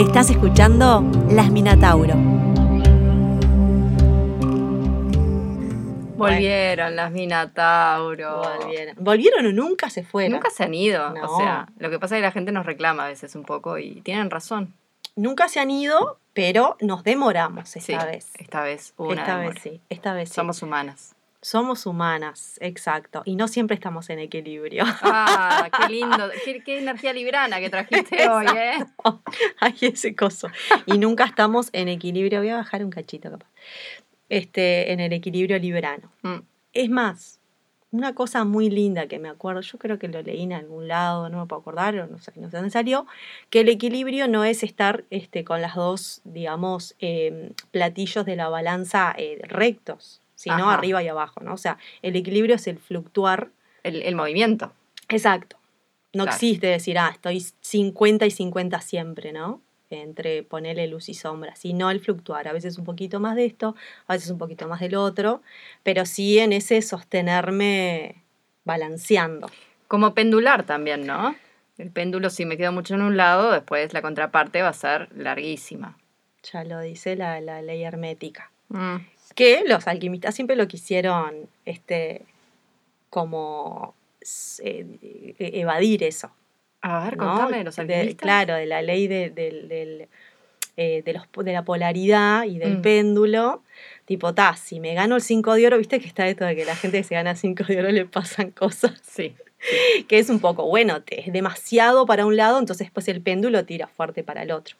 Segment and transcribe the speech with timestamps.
[0.00, 2.14] Estás escuchando Las Minatauro.
[6.16, 8.42] Volvieron las Minatauro.
[8.60, 8.96] Volvieron.
[8.98, 10.32] ¿Volvieron o nunca se fueron?
[10.32, 11.10] Nunca se han ido.
[11.10, 11.24] No.
[11.24, 13.78] O sea, lo que pasa es que la gente nos reclama a veces un poco
[13.78, 14.74] y tienen razón.
[15.16, 18.30] Nunca se han ido, pero nos demoramos esta Sí, vez.
[18.38, 19.54] Esta vez hubo una esta demora.
[19.54, 20.34] vez sí, esta vez sí.
[20.34, 21.14] Somos humanas.
[21.42, 23.22] Somos humanas, exacto.
[23.24, 24.84] Y no siempre estamos en equilibrio.
[25.02, 26.28] Ah, qué lindo.
[26.44, 28.84] Qué, qué energía librana que trajiste hoy, ¿eh?
[29.60, 30.48] Ay, ese coso.
[30.84, 32.40] Y nunca estamos en equilibrio.
[32.40, 33.48] Voy a bajar un cachito, capaz.
[34.28, 36.12] Este, en el equilibrio librano.
[36.22, 36.40] Mm.
[36.74, 37.40] Es más,
[37.92, 41.28] una cosa muy linda que me acuerdo, yo creo que lo leí en algún lado,
[41.28, 43.06] no me puedo acordar, o no sé, no sé dónde salió,
[43.50, 48.48] que el equilibrio no es estar este, con las dos, digamos, eh, platillos de la
[48.48, 50.72] balanza eh, rectos, sino Ajá.
[50.72, 51.52] arriba y abajo, ¿no?
[51.52, 53.50] O sea, el equilibrio es el fluctuar
[53.82, 54.72] El, el movimiento.
[55.10, 55.58] Exacto.
[56.14, 56.34] No Claro.
[56.36, 59.60] existe decir, ah, estoy 50 y 50 siempre, ¿no?
[59.90, 62.48] Entre ponerle luz y sombra, sino el fluctuar.
[62.48, 65.42] A veces un poquito más de esto, a veces un poquito más del otro,
[65.82, 68.22] pero sí en ese sostenerme
[68.64, 69.50] balanceando.
[69.88, 71.34] Como pendular también, ¿no?
[71.76, 75.08] El péndulo, si me quedo mucho en un lado, después la contraparte va a ser
[75.14, 75.98] larguísima.
[76.50, 78.50] Ya lo dice la, la ley hermética.
[78.68, 78.96] Mm.
[79.34, 82.22] Que los alquimistas siempre lo quisieron este,
[83.08, 83.94] como
[84.62, 86.30] eh, evadir eso.
[86.82, 87.26] A ver, ¿no?
[87.36, 88.22] contame de los De- alquimistas.
[88.22, 89.26] claro, de la ley de,
[90.76, 92.82] eh, de, los, de la polaridad y del Mm.
[92.82, 93.62] péndulo.
[94.06, 96.64] Tipo, ta, si me gano el 5 de oro, viste que está esto de que
[96.64, 98.92] la gente que se gana 5 de oro le pasan cosas.
[99.10, 99.34] Sí.
[100.08, 103.62] Que es un poco, bueno, te- es demasiado para un lado, entonces después el péndulo
[103.66, 104.76] tira fuerte para el otro.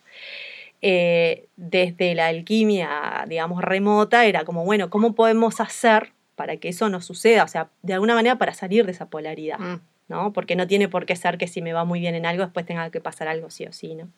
[0.83, 6.89] Eh, desde la alquimia, digamos, remota, era como, bueno, ¿cómo podemos hacer para que eso
[6.89, 7.45] no suceda?
[7.45, 9.58] O sea, de alguna manera para salir de esa polaridad.
[9.58, 9.81] Mm.
[10.08, 10.33] ¿no?
[10.33, 12.67] Porque no tiene por qué ser que si me va muy bien en algo, después
[12.67, 14.08] tenga que pasar algo sí o sí, ¿no?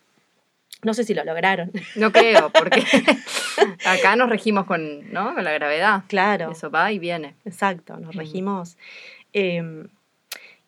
[0.82, 1.70] No sé si lo lograron.
[1.96, 2.82] No creo, porque
[3.84, 5.34] acá nos regimos con, ¿no?
[5.34, 6.04] con la gravedad.
[6.08, 7.34] claro, Eso va y viene.
[7.44, 8.18] exacto, nos Mm.
[8.18, 8.78] regimos.
[9.34, 9.84] Eh,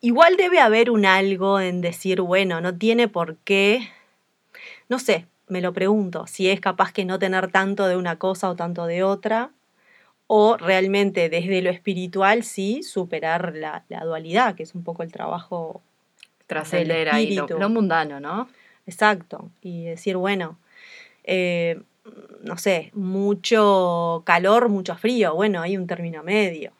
[0.01, 3.89] igual debe haber un algo en decir, bueno, no tiene por qué,
[4.89, 8.49] no sé, me lo pregunto, si es capaz que no tener tanto de una cosa
[8.49, 9.51] o tanto de otra,
[10.27, 15.11] o realmente desde lo espiritual sí superar la, la dualidad, que es un poco el
[15.11, 15.83] trabajo
[16.47, 17.59] Trascender ahí lo, espíritu.
[17.59, 18.47] lo mundano, ¿no?
[18.85, 19.49] Exacto.
[19.61, 20.59] Y decir, bueno,
[21.23, 21.81] eh,
[22.43, 25.33] no sé, mucho calor, mucho frío.
[25.33, 26.71] Bueno, hay un término medio.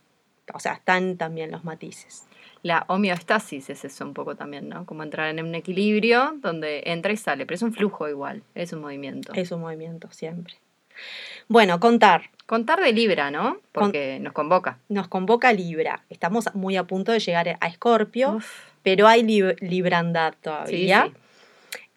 [0.54, 2.26] O sea, están también los matices.
[2.66, 4.88] La homeostasis es eso un poco también, ¿no?
[4.88, 8.74] Como entrar en un equilibrio donde entra y sale, pero es un flujo igual, es
[8.74, 9.34] un movimiento.
[9.36, 10.56] Es un movimiento siempre.
[11.48, 12.32] Bueno, contar.
[12.48, 13.60] Contar de Libra, ¿no?
[13.72, 14.80] Porque nos convoca.
[14.90, 16.06] Nos convoca Libra.
[16.10, 18.40] Estamos muy a punto de llegar a Escorpio,
[18.82, 21.04] pero hay lib- librandad sí, todavía.
[21.06, 21.14] sí.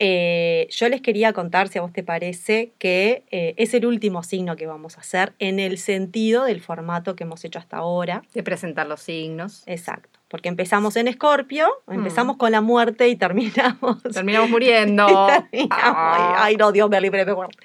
[0.00, 4.22] Eh, yo les quería contar, si a vos te parece, que eh, es el último
[4.22, 8.22] signo que vamos a hacer en el sentido del formato que hemos hecho hasta ahora.
[8.34, 9.62] De presentar los signos.
[9.66, 10.18] Exacto.
[10.28, 11.94] Porque empezamos en Escorpio, Mm.
[11.94, 14.02] empezamos con la muerte y terminamos.
[14.02, 15.06] Terminamos muriendo.
[15.52, 16.44] terminamos- Ah.
[16.44, 17.56] Ay, no, Dios me libre de muerte.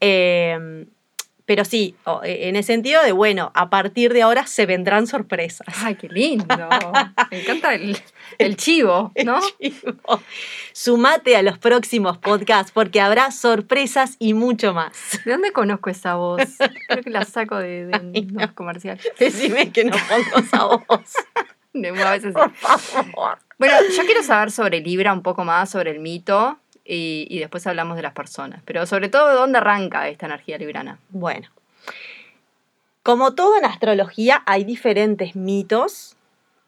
[0.00, 0.86] Eh,
[1.44, 1.94] pero sí,
[2.24, 5.66] eh, en el sentido de, bueno, a partir de ahora se vendrán sorpresas.
[5.82, 6.46] Ay, qué lindo.
[7.30, 7.96] Me encanta el,
[8.38, 9.40] el chivo, ¿no?
[9.60, 10.22] Chivo.
[10.72, 14.92] Sumate a los próximos podcasts porque habrá sorpresas y mucho más.
[15.24, 16.42] ¿De dónde conozco esa voz?
[16.88, 18.38] Creo que la saco de, de Ay, no.
[18.38, 19.06] unos comerciales.
[19.18, 20.82] Decime que no pongo esa voz,
[21.74, 22.40] De- a veces sí.
[22.40, 23.38] por favor.
[23.58, 26.58] Bueno, yo quiero saber sobre Libra un poco más, sobre el mito,
[26.92, 28.62] y, y después hablamos de las personas.
[28.64, 30.98] Pero sobre todo, ¿de dónde arranca esta energía librana?
[31.10, 31.48] Bueno,
[33.02, 36.16] como todo en astrología hay diferentes mitos,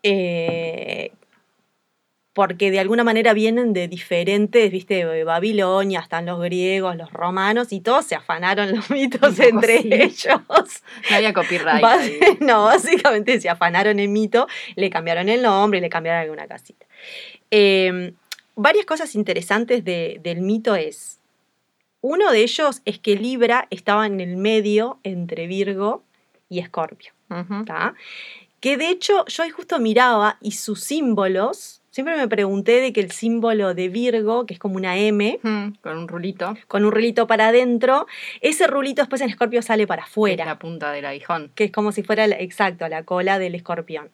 [0.03, 1.13] eh,
[2.33, 7.73] porque de alguna manera vienen de diferentes, viste, de Babilonia, están los griegos, los romanos,
[7.73, 9.91] y todos se afanaron los mitos entre sí.
[9.93, 10.41] ellos.
[11.11, 11.85] No había copyright.
[11.85, 12.19] Ahí.
[12.41, 16.87] no, básicamente se afanaron el mito, le cambiaron el nombre y le cambiaron alguna casita.
[17.53, 18.15] Eh,
[18.57, 21.21] varias cosas interesantes de- del mito es,
[22.01, 26.03] uno de ellos es que Libra estaba en el medio entre Virgo
[26.49, 27.13] y Escorpio.
[28.61, 33.01] Que de hecho yo ahí justo miraba y sus símbolos, siempre me pregunté de que
[33.01, 35.39] el símbolo de Virgo, que es como una M,
[35.83, 36.55] Con un rulito.
[36.69, 38.07] con un rulito para adentro,
[38.41, 41.51] ese rulito después en Escorpio sale para es afuera La punta del aguijón.
[41.55, 44.11] que es como si fuera, la- exacto, la cola del escorpión.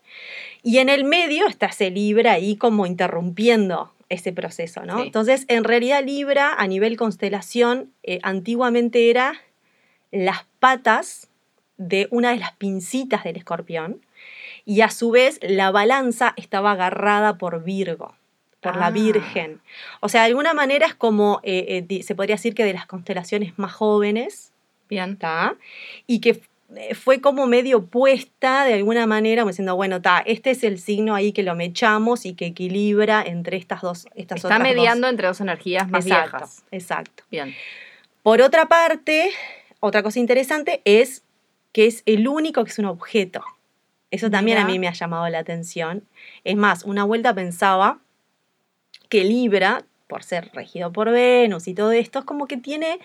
[0.62, 4.98] Y en el medio está ese Libra ahí como interrumpiendo ese proceso, ¿no?
[4.98, 5.02] Sí.
[5.06, 9.40] Entonces, en realidad Libra a nivel constelación eh, antiguamente era
[10.12, 11.28] las patas
[11.78, 14.04] de una de las pincitas del escorpión
[14.66, 18.14] y a su vez la balanza estaba agarrada por Virgo.
[18.60, 18.90] por la Ah.
[18.90, 19.62] Virgen.
[20.00, 22.84] O sea, de alguna manera es como, eh, eh, se podría decir que de las
[22.84, 24.52] constelaciones más jóvenes,
[24.90, 25.12] Bien.
[25.12, 25.56] ¿está?
[26.06, 26.42] Y que
[26.94, 31.14] fue como medio puesta de alguna manera, como diciendo, bueno, está, este es el signo
[31.14, 34.68] ahí que lo mechamos y que equilibra entre estas dos, estas Está otras dos.
[34.68, 36.64] mediando entre dos energías más Exacto, viejas.
[36.70, 37.24] exacto.
[37.30, 37.54] Bien.
[38.22, 39.30] Por otra parte,
[39.80, 41.22] otra cosa interesante es
[41.72, 43.42] que es el único que es un objeto.
[44.10, 46.04] Eso también a mí me ha llamado la atención.
[46.44, 47.98] Es más, una vuelta pensaba
[49.08, 52.98] que Libra, por ser regido por Venus y todo esto, es como que tiene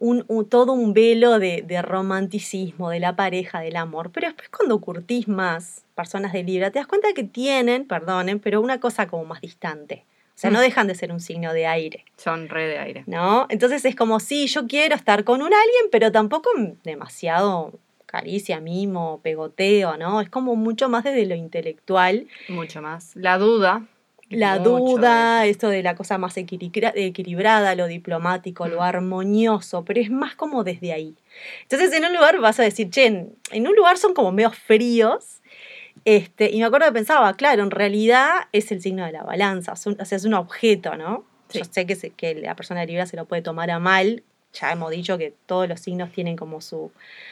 [0.00, 4.10] un, un- todo un velo de, de romanticismo, de la pareja, del amor.
[4.12, 8.60] Pero después cuando curtís más personas de Libra, te das cuenta que tienen, perdonen, pero
[8.60, 10.04] una cosa como más distante.
[10.34, 10.62] O sea, no Mm.
[10.62, 12.04] dejan de ser un signo de aire.
[12.16, 13.02] Son re de aire.
[13.06, 13.46] ¿no?
[13.50, 16.48] Entonces es como, sí, yo quiero estar con un alguien, pero tampoco
[16.84, 17.72] demasiado
[18.06, 20.20] caricia, mimo, pegoteo, ¿no?
[20.22, 22.26] Es como mucho más desde lo intelectual.
[22.48, 23.14] Mucho más.
[23.16, 23.84] La duda.
[24.30, 28.82] La mucho duda, de esto de la cosa más equilibra- equilibrada, lo diplomático, lo Mm.
[28.82, 31.14] armonioso, pero es más como desde ahí.
[31.62, 34.50] Entonces en un lugar vas a decir, che, en, en un lugar son como medio
[34.50, 35.40] fríos.
[36.04, 39.72] Este, y me acuerdo que pensaba, claro, en realidad es el signo de la balanza,
[39.72, 41.24] es un- o sea, es un objeto, ¿no?
[41.52, 44.22] Yo sé que, se- que la persona de Libra se lo puede tomar a mal,
[44.52, 46.90] ya hemos dicho que todos los signos tienen como su,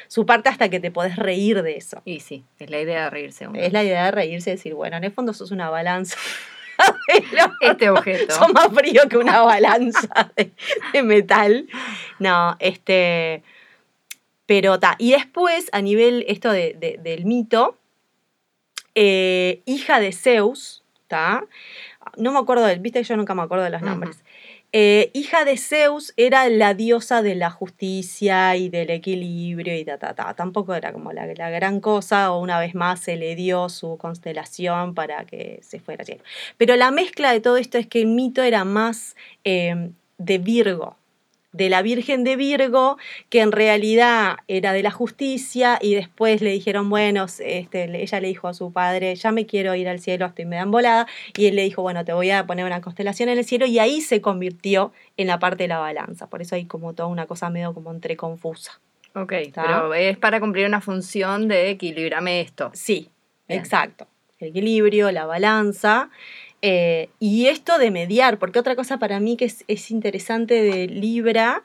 [0.08, 2.02] su parte hasta que te podés reír de eso.
[2.04, 3.46] Y sí, es la idea de reírse.
[3.54, 6.16] Es la idea de reírse y decir, bueno, en el fondo sos una balanza.
[7.61, 8.34] Este objeto.
[8.34, 10.52] son más frío que una balanza de,
[10.93, 11.67] de metal.
[12.19, 13.43] No, este.
[14.46, 14.94] Pero ta.
[14.99, 17.76] Y después, a nivel esto de- de- del mito,
[18.94, 21.44] eh, hija de Zeus, ¿ta?
[22.17, 24.23] No me acuerdo del, viste que yo nunca me acuerdo de los nombres.
[24.78, 29.96] Eh, hija de Zeus era la diosa de la justicia y del equilibrio y ta,
[29.96, 30.34] ta, ta.
[30.34, 34.94] Tampoco era como la, gran cosa, o una vez más se le dio su constelación
[34.94, 36.23] para que se fuera cielo.
[36.58, 40.99] Pero la mezcla de todo esto es que el mito era más eh, de Virgo,
[41.56, 42.98] de la Virgen de Virgo,
[43.30, 48.28] que en realidad era de la justicia, y después le dijeron, bueno, este, ella le
[48.28, 51.06] dijo a su padre, ya me quiero ir al cielo, estoy medio embolada,
[51.36, 53.78] y él le dijo, bueno, te voy a poner una constelación en el cielo, y
[53.78, 56.28] ahí se convirtió en la parte de la balanza.
[56.28, 58.80] Por eso hay como toda una cosa medio como entre confusa.
[59.14, 59.62] Ok, ¿Está?
[59.62, 62.70] pero es para cumplir una función de equilibrame esto.
[62.74, 63.10] Sí,
[63.48, 63.60] Bien.
[63.60, 64.06] exacto.
[64.38, 66.10] El equilibrio, la balanza.
[66.68, 70.88] Eh, y esto de mediar, porque otra cosa para mí que es, es interesante de
[70.88, 71.62] Libra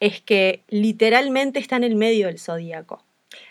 [0.00, 3.04] es que literalmente está en el medio del zodíaco.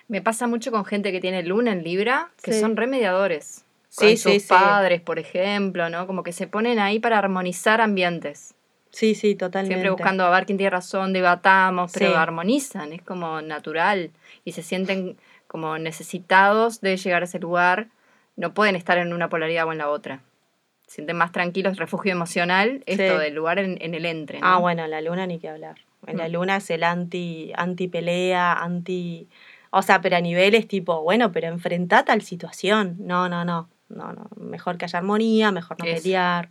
[0.10, 2.60] Me pasa mucho con gente que tiene luna en Libra, que Sí.
[2.60, 3.64] son remediadores.
[3.88, 4.48] Sí, con sí, sus sí.
[4.50, 6.06] padres, por ejemplo, ¿no?
[6.06, 8.54] Como que se ponen ahí para armonizar ambientes.
[8.90, 9.76] Sí, sí, totalmente.
[9.76, 14.12] Siempre buscando a ver quién tiene razón, debatamos, pero armonizan, es como natural.
[14.44, 15.16] Y se sienten
[15.48, 17.88] como necesitados de llegar a ese lugar.
[18.36, 20.22] No pueden estar en una polaridad o en la otra.
[20.90, 24.40] Sienten más tranquilos, refugio emocional, esto del lugar en, en el entre.
[24.40, 24.48] ¿no?
[24.48, 25.76] Ah, bueno, la luna ni que hablar.
[26.08, 26.32] En la Mm.
[26.32, 29.28] luna es el anti, anti pelea, anti.
[29.70, 32.96] O sea, pero a niveles tipo, bueno, pero enfrentá tal situación.
[33.00, 33.70] No, no, no.
[33.90, 34.28] No, no.
[34.36, 36.02] Mejor que haya armonía, mejor no Eso.
[36.04, 36.50] pelear.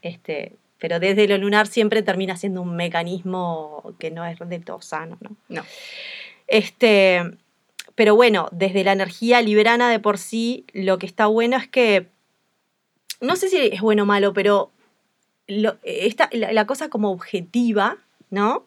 [0.00, 4.80] Este, pero desde lo lunar siempre termina siendo un mecanismo que no es del todo
[4.80, 5.34] sano, ¿no?
[5.48, 5.64] No.
[6.46, 7.22] Este,
[7.94, 12.08] pero bueno, desde la energía librana de por sí, lo que está bueno es que,
[13.20, 14.70] no sé si es bueno o malo, pero
[15.46, 17.98] lo- esta, la, la cosa como objetiva,
[18.30, 18.66] ¿no?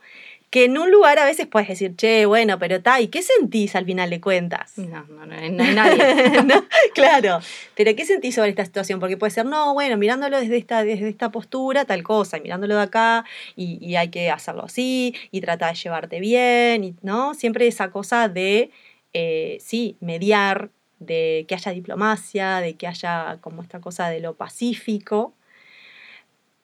[0.50, 3.76] Que en un lugar a veces puedes decir, che, bueno, pero está, ¿y qué sentís
[3.76, 4.80] al final de cuentas?
[4.80, 6.42] No, no, no, no hay nadie.
[6.44, 6.66] ¿No?
[6.96, 7.40] Claro,
[7.76, 9.00] pero ¿qué sentís sobre esta situación?
[9.00, 12.76] Porque puede ser, no, bueno, mirándolo desde esta, desde esta postura, tal cosa, y mirándolo
[12.78, 13.26] de acá,
[13.56, 17.36] y, y hay que hacerlo así, y tratar de llevarte bien, y, ¿no?
[17.36, 18.72] Siempre esa cosa de,
[19.14, 24.36] eh, sí, mediar, de que haya diplomacia, de que haya como esta cosa de lo
[24.36, 25.34] pacífico.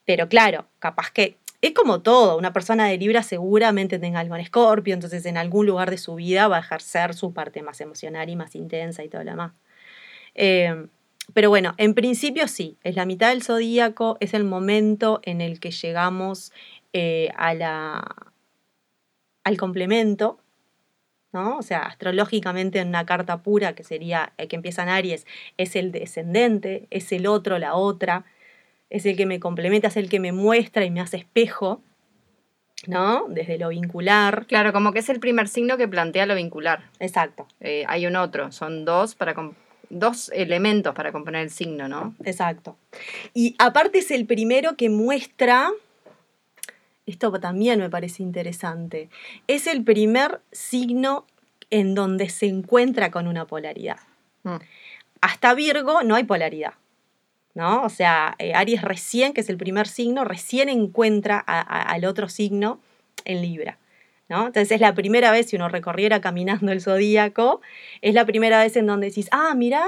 [0.06, 4.42] Pero claro, capaz que es como todo, una persona de Libra seguramente tenga algo en
[4.42, 8.30] Escorpio, entonces en algún lugar de su vida va a ejercer su parte más emocional
[8.30, 9.54] y más intensa y todo lo demás.
[10.36, 10.88] Eh,
[11.34, 15.60] pero bueno, en principio sí, es la mitad del zodíaco, es el momento en el
[15.60, 16.52] que llegamos
[16.94, 18.16] eh, a la,
[19.44, 20.40] al complemento,
[21.36, 21.58] ¿no?
[21.58, 25.28] O sea, astrológicamente en una carta pura, que sería el que empieza en Aries,
[25.58, 28.24] es el descendente, es el otro, la otra,
[28.90, 31.82] es el que me complementa, es el que me muestra y me hace espejo,
[32.88, 33.26] ¿no?
[33.28, 34.46] Desde lo vincular.
[34.48, 36.90] Claro, como que es el primer signo que plantea lo vincular.
[37.00, 39.36] Exacto, Eh, hay un otro, son dos para
[39.90, 42.16] dos elementos para componer el signo, ¿no?
[42.24, 42.78] exacto.
[43.34, 45.70] Y aparte es el primero que muestra,
[47.06, 49.10] esto también me parece interesante,
[49.48, 51.26] es el primer signo
[51.70, 54.00] en donde se encuentra con una polaridad.
[54.44, 54.56] Mm.
[55.22, 56.74] Hasta Virgo no hay polaridad.
[57.56, 57.84] ¿no?
[57.84, 62.06] O sea, eh, Aries recién, que es el primer signo, recién encuentra a- a- al
[62.06, 62.80] otro signo
[63.24, 63.80] en Libra.
[64.28, 64.48] ¿No?
[64.48, 67.62] Entonces es la primera vez, si uno recorriera caminando el zodíaco,
[68.02, 69.86] es la primera vez en donde decís, ah, mira,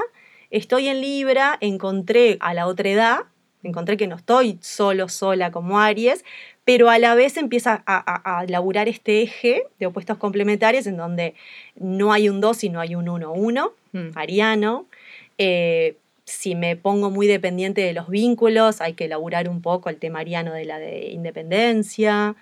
[0.50, 3.18] estoy en Libra, encontré a la otra edad,
[3.64, 6.24] encontré que no estoy solo, sola como Aries,
[6.68, 10.98] pero a la vez empieza a, a, a laburar este eje de opuestos complementarios en
[10.98, 11.32] donde
[11.76, 14.10] no hay un 2, sino hay un 1-1, Mm.
[14.16, 14.84] ariano.
[15.38, 15.96] Eh,
[16.26, 20.18] si me pongo muy dependiente de los vínculos, hay que laburar un poco el tema
[20.20, 22.36] ariano de la de independencia.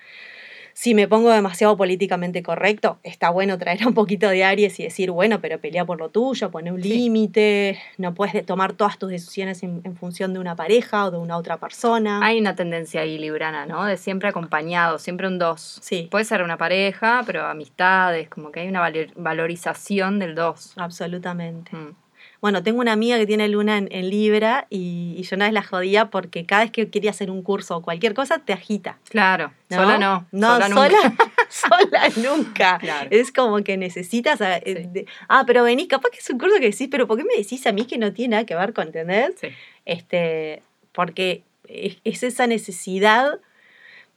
[0.78, 5.11] Si me pongo demasiado políticamente correcto, está bueno traer un poquito de Aries y decir,
[5.11, 6.90] bueno, pero pelea por lo tuyo, pone un Sí.
[6.90, 11.11] límite, no puedes de- tomar todas tus decisiones en, en función de una pareja o
[11.11, 12.21] de una otra persona.
[12.23, 13.87] Hay una tendencia ahí librana, ¿no?
[13.87, 15.78] De siempre acompañado, siempre un dos.
[15.80, 20.75] Sí, Puede ser una pareja, pero amistades, como que hay una valor- valorización del dos.
[20.76, 21.75] absolutamente.
[21.75, 21.95] Mm.
[22.40, 25.55] Bueno, tengo una amiga que tiene luna en, en Libra y, y yo una vez
[25.55, 28.99] la jodía porque cada vez que quería hacer un curso o cualquier cosa te agita.
[29.09, 29.76] Claro, ¿no?
[29.76, 30.26] sola no.
[30.33, 31.25] No, sola sola, nunca.
[31.49, 32.78] sola nunca.
[32.78, 33.09] Claro.
[33.11, 34.40] Es como que necesitas.
[34.40, 34.88] a- eh, Sí.
[34.93, 37.37] de- ah, pero venís, capaz que es un curso que decís, pero ¿por qué me
[37.37, 39.35] decís a mí que no tiene nada que ver con entender?
[39.40, 39.49] Sí.
[39.87, 40.62] Este,
[40.93, 43.38] porque es, es esa necesidad.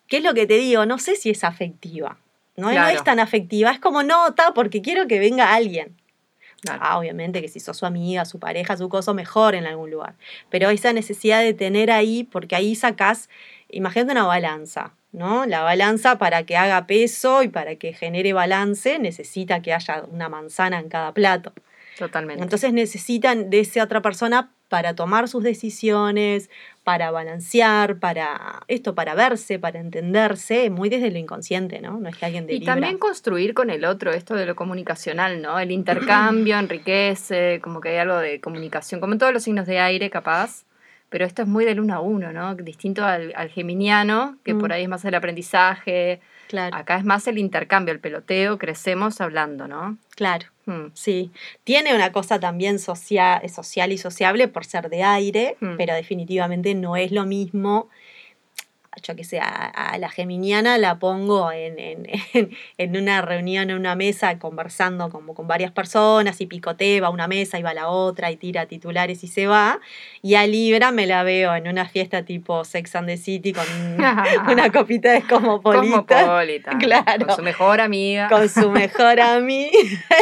[0.07, 0.85] ¿Qué es lo que te digo?
[0.85, 2.17] No sé si es afectiva.
[2.57, 3.71] No, no es tan afectiva.
[3.71, 5.95] Es como nota porque quiero que venga alguien.
[6.61, 6.79] Claro.
[6.83, 10.15] Ah, obviamente que si sos su amiga, su pareja, su coso, mejor en algún lugar.
[10.49, 13.29] Pero esa necesidad de tener ahí, porque ahí sacás,
[13.69, 15.45] imagínate una balanza, ¿no?
[15.45, 20.29] La balanza para que haga peso y para que genere balance necesita que haya una
[20.29, 21.53] manzana en cada plato.
[21.97, 22.43] Totalmente.
[22.43, 26.49] Entonces necesitan de esa otra persona para tomar sus decisiones,
[26.89, 31.99] para balancear, para esto, para verse, para entenderse, muy desde lo inconsciente, ¿no?
[31.99, 35.39] No es que alguien de y también construir con el otro esto de lo comunicacional,
[35.39, 35.59] ¿no?
[35.59, 39.77] El intercambio enriquece, como que hay algo de comunicación, como en todos los signos de
[39.79, 40.63] aire, capaz.
[41.09, 42.55] Pero esto es muy del uno a uno, ¿no?
[42.55, 44.59] Distinto al, al geminiano, que Mm.
[44.59, 46.21] por ahí es más el aprendizaje.
[46.47, 49.99] Claro, Acá es más el intercambio, el peloteo, crecemos hablando, ¿no?
[50.15, 50.47] claro.
[50.69, 50.91] Mm.
[50.93, 51.31] Sí,
[51.63, 55.77] tiene una cosa también socia- social y sociable por ser de aire, Hmm.
[55.77, 57.89] pero definitivamente no es lo mismo.
[59.03, 63.69] Yo que sé, a, a la geminiana la pongo en, en, en- en una reunión,
[63.69, 67.61] en una mesa, conversando como con varias personas y picotea, va a una mesa y
[67.61, 69.79] va a la otra y tira titulares y se va.
[70.21, 73.65] Y a Libra me la veo en una fiesta tipo Sex and the City con
[74.51, 76.03] una copita de cosmopolita.
[76.25, 76.77] Cosmopolita.
[76.79, 77.27] Claro.
[77.27, 78.27] Con su mejor amiga.
[78.27, 79.69] con su mejor amiga,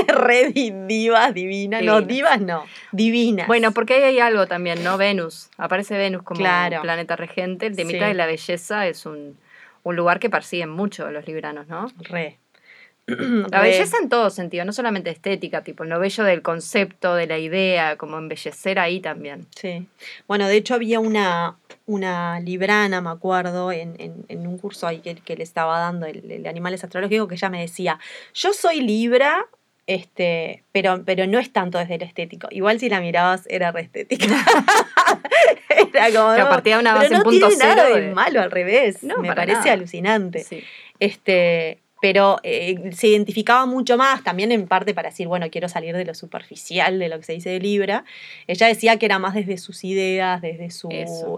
[0.07, 3.47] red di- divas divina, no, divas no, divinas.
[3.47, 4.97] Bueno, porque ahí hay algo también, ¿no?
[4.97, 5.50] Venus.
[5.57, 6.81] Aparece Venus como Claro.
[6.81, 7.67] planeta regente.
[7.67, 8.05] El temita Sí.
[8.05, 8.56] de la belleza
[8.87, 9.37] es un,
[9.83, 11.87] un lugar que persiguen mucho los libranos, ¿no?
[11.99, 12.37] re.
[13.07, 13.69] La Re.
[13.69, 17.95] belleza en todo sentido, no solamente estética, tipo lo bello del concepto, de la idea,
[17.95, 19.47] como embellecer ahí también.
[19.55, 19.87] Sí.
[20.27, 24.99] Bueno, de hecho había una, una librana, me acuerdo, en, en- en un curso ahí
[24.99, 27.97] que, que le estaba dando el, el animales astrológicos, que ella me decía,
[28.33, 29.47] yo soy Libra,
[29.88, 32.48] este, pero, pero no es tanto desde lo estético.
[32.51, 34.25] Igual si la mirabas era re estética.
[35.94, 37.96] era como, Que a no, partir de una pero base en punto tiene nada cero
[37.96, 39.03] de de- malo, al revés.
[39.03, 39.74] No, me parece nada.
[39.74, 40.44] alucinante.
[40.44, 40.63] Sí.
[41.00, 45.96] Este, pero eh, se identificaba mucho más, también en parte para decir, bueno, quiero salir
[45.96, 48.03] de lo superficial, de lo que se dice de Libra.
[48.46, 50.89] Ella decía que era más desde sus ideas, desde, su,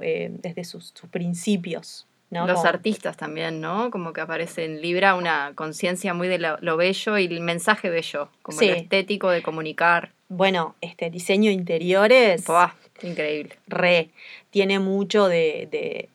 [0.01, 2.07] eh, desde sus, sus principios.
[2.31, 2.45] ¿No?
[2.47, 3.89] Los Como- artistas también, ¿no?
[3.91, 7.89] Como que aparece en Libra una conciencia muy de lo, lo bello y el mensaje
[7.89, 8.67] bello, como Sí.
[8.67, 10.11] lo estético de comunicar.
[10.27, 13.55] Bueno, este diseño de interiores, Buah, increíble.
[13.67, 14.09] re,
[14.51, 16.09] tiene mucho de, de-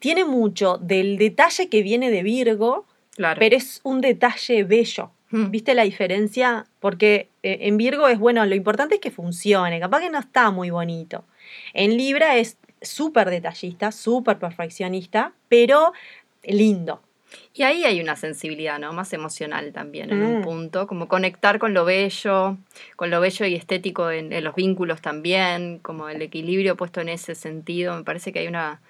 [0.00, 3.38] Tiene mucho del detalle que viene de Virgo, Claro.
[3.40, 5.10] pero es un detalle bello.
[5.30, 5.50] Mm.
[5.50, 6.66] ¿Viste la diferencia?
[6.80, 10.50] Porque eh, en Virgo es bueno, lo importante es que funcione, capaz que no está
[10.52, 11.24] muy bonito.
[11.74, 15.92] En Libra es súper detallista, súper perfeccionista, pero
[16.42, 17.02] lindo.
[17.52, 18.92] Y ahí hay una sensibilidad, ¿no?
[18.94, 20.42] Más emocional también, en un Mm.
[20.42, 22.56] punto, como conectar con lo bello,
[22.96, 27.10] con lo bello y estético en, en los vínculos también, como el equilibrio puesto en
[27.10, 27.94] ese sentido.
[27.96, 28.80] Me parece que hay una,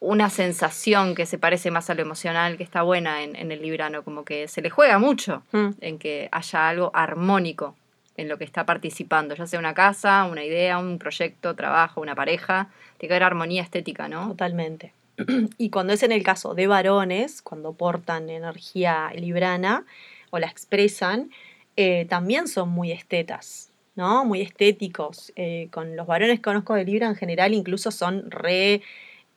[0.00, 3.62] una sensación que se parece más a lo emocional, que está buena en, en el
[3.62, 5.70] librano, como que se le juega mucho Mm.
[5.80, 7.76] en que haya algo armónico
[8.16, 12.14] en lo que está participando, ya sea una casa, una idea, un proyecto, trabajo, una
[12.14, 12.68] pareja,
[12.98, 14.28] tiene que haber armonía estética, ¿no?
[14.28, 14.92] Totalmente.
[15.58, 19.84] Y cuando es en el caso de varones, cuando portan energía librana
[20.30, 21.30] o la expresan,
[21.76, 24.24] eh, también son muy estetas, ¿no?
[24.24, 25.32] Muy estéticos.
[25.36, 28.82] Eh, con los varones que conozco de Libra en general incluso son re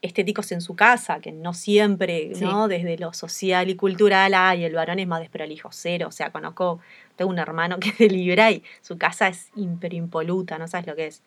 [0.02, 2.44] estéticos en su casa, que no siempre, Sí.
[2.46, 2.68] ¿no?
[2.68, 6.08] Desde lo social y cultural, ay, el varón es más desprolijo, cero.
[6.10, 6.80] O sea, conozco,
[7.16, 10.96] tengo un hermano que es de Libra y su casa es impoluta, no sabes lo
[10.96, 11.24] que es.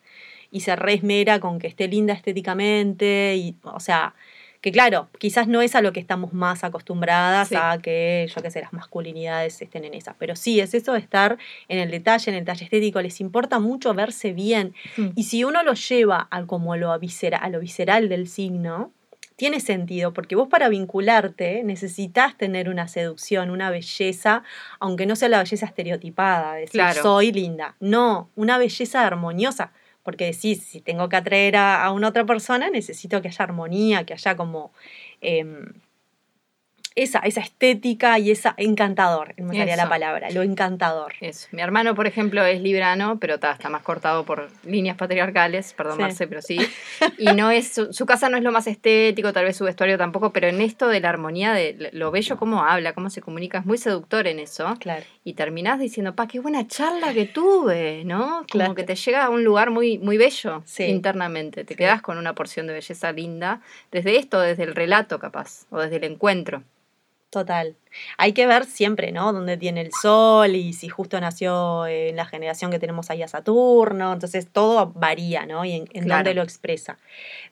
[0.51, 4.15] y se resmera con que esté linda estéticamente, y, o sea,
[4.61, 7.55] que claro, quizás no es a lo que estamos más acostumbradas Sí.
[7.57, 10.99] a que, yo qué sé, las masculinidades estén en esas, pero sí, es eso de
[10.99, 11.37] estar
[11.67, 15.07] en el detalle, en el detalle estético, les importa mucho verse bien, Mm.
[15.15, 18.91] y si uno lo lleva a como lo viscera- a lo visceral del signo,
[19.35, 24.43] tiene sentido, porque vos para vincularte necesitas tener una seducción, una belleza,
[24.79, 27.01] aunque no sea la belleza estereotipada, decir Claro.
[27.01, 27.75] soy linda.
[27.79, 29.71] No, una belleza armoniosa,
[30.03, 34.05] porque decís, si tengo que atraer a, a una otra persona, necesito que haya armonía,
[34.05, 34.73] que haya como
[35.21, 35.65] em,
[36.95, 41.13] esa, esa estética y esa encantador, me salía la palabra, lo encantador.
[41.21, 41.47] Eso.
[41.51, 46.01] Mi hermano, por ejemplo, es librano, pero está más cortado por líneas patriarcales, perdón, Sí.
[46.01, 46.57] Marce, pero sí.
[47.17, 49.97] Y no es, su, su casa no es lo más estético, tal vez su vestuario
[49.97, 53.59] tampoco, pero en esto de la armonía, de lo bello, cómo habla, cómo se comunica,
[53.59, 54.75] es muy seductor en eso.
[54.79, 55.03] Claro.
[55.23, 58.27] Y terminás diciendo, pa, qué buena charla que tuve, ¿no?
[58.29, 58.75] Como Claro.
[58.75, 60.83] que te llega a un lugar muy, muy bello Sí.
[60.85, 61.63] internamente.
[61.63, 61.77] Te Sí.
[61.77, 65.95] quedás con una porción de belleza linda, desde esto, desde el relato capaz, o desde
[65.97, 66.63] el encuentro.
[67.31, 67.77] Total.
[68.17, 69.31] Hay que ver siempre, ¿no?
[69.31, 73.27] Dónde tiene el sol y si justo nació en la generación que tenemos ahí a
[73.29, 74.11] Saturno.
[74.11, 75.63] Entonces todo varía, ¿no?
[75.63, 76.19] Y en, en Claro.
[76.19, 76.97] dónde lo expresa.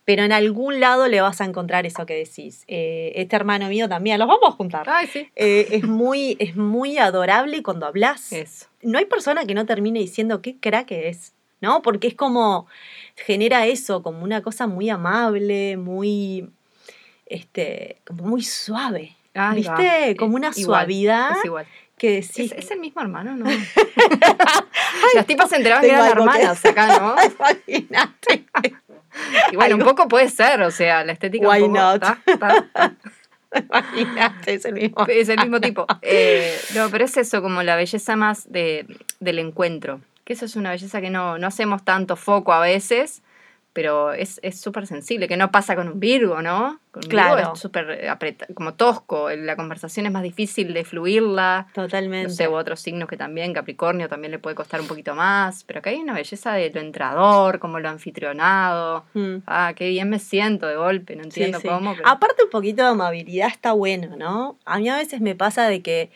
[0.03, 2.65] Pero en algún lado le vas a encontrar eso que decís.
[2.67, 4.86] Eh, este hermano mío también, los vamos a juntar.
[4.89, 5.29] Ay, sí.
[5.38, 8.33] Eh, es, muy, es muy adorable cuando hablas.
[8.33, 8.67] Eso.
[8.81, 11.81] No hay persona que no termine diciendo qué crack es, ¿no?
[11.81, 12.67] Porque es como,
[13.15, 16.50] genera eso, como una cosa muy amable, muy,
[17.27, 19.15] este, como muy suave.
[19.38, 19.51] Va.
[19.53, 20.15] ¿Viste?
[20.17, 21.65] Como una Igual, suavidad Es igual.
[21.98, 22.51] que decís.
[22.51, 23.45] ¿Es, es el mismo hermano, ¿no?
[25.15, 27.15] Las tipas se enteraban que eran que- hermanas acá, ¿no?
[27.67, 28.45] Imagínate.
[29.51, 32.03] Y bueno, un poco puede ser, o sea, la estética Why un poco, not?
[32.03, 32.57] está- está-
[33.51, 33.69] está.
[33.74, 35.05] Imagínate, es el mismo.
[35.07, 35.88] es el mismo tipo.
[36.03, 38.86] Eh, no, pero es eso, como la belleza más de,
[39.19, 40.01] del encuentro.
[40.24, 43.24] Que eso es una belleza que no, no hacemos tanto foco a veces,
[43.79, 46.81] pero es es súper sensible, que no pasa con un Virgo, ¿no?
[46.91, 47.36] Con un Claro.
[47.38, 48.09] Virgo es súper
[48.53, 51.67] como tosco, la conversación es más difícil de fluirla.
[51.74, 52.27] Totalmente.
[52.27, 55.63] No sé, u otros signos que también, Capricornio también le puede costar un poquito más,
[55.63, 59.06] pero acá hay una belleza de lo entrador, como lo anfitrionado.
[59.13, 59.36] Mm.
[59.47, 61.67] Ah, qué bien me siento de golpe, no Sí, entiendo sí.
[61.69, 61.95] cómo.
[61.95, 64.58] pero- Aparte un poquito de amabilidad está bueno, ¿no?
[64.65, 66.12] A mí a veces me pasa de que,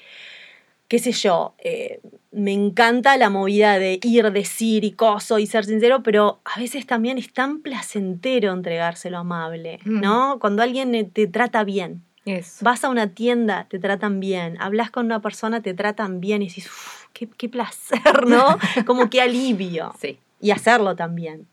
[0.88, 5.66] qué sé yo, eh, me encanta la movida de ir, decir y coso y ser
[5.66, 10.02] sincero, pero a veces también es tan placentero entregárselo amable, Mm.
[10.02, 10.38] ¿no?
[10.40, 12.04] Cuando alguien eh, te trata bien.
[12.26, 12.64] Eso.
[12.64, 14.56] Vas a una tienda, te tratan bien.
[14.62, 18.58] Hablas con una persona, te tratan bien y dices, "Uf, qué, qué placer, ¿no?
[18.88, 19.94] Como qué alivio.
[20.00, 20.20] Sí.
[20.40, 21.48] Y hacerlo también.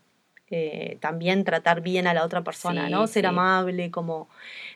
[0.53, 3.07] Eh, también tratar bien a la otra persona, Sí, ¿no?
[3.07, 3.27] Ser sí.
[3.27, 4.27] amable, como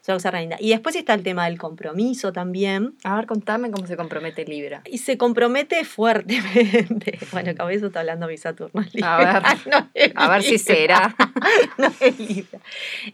[0.02, 0.32] es una cosa.
[0.62, 2.96] Y después está el tema del compromiso también.
[3.04, 4.82] A ver, contame cómo se compromete Libra.
[4.86, 7.20] Y se compromete fuertemente.
[7.32, 8.82] Bueno, acabo de eso está hablando mi Saturno.
[8.82, 9.44] A Libra.
[9.66, 11.14] No A ver si será.
[11.78, 12.60] no es Libra.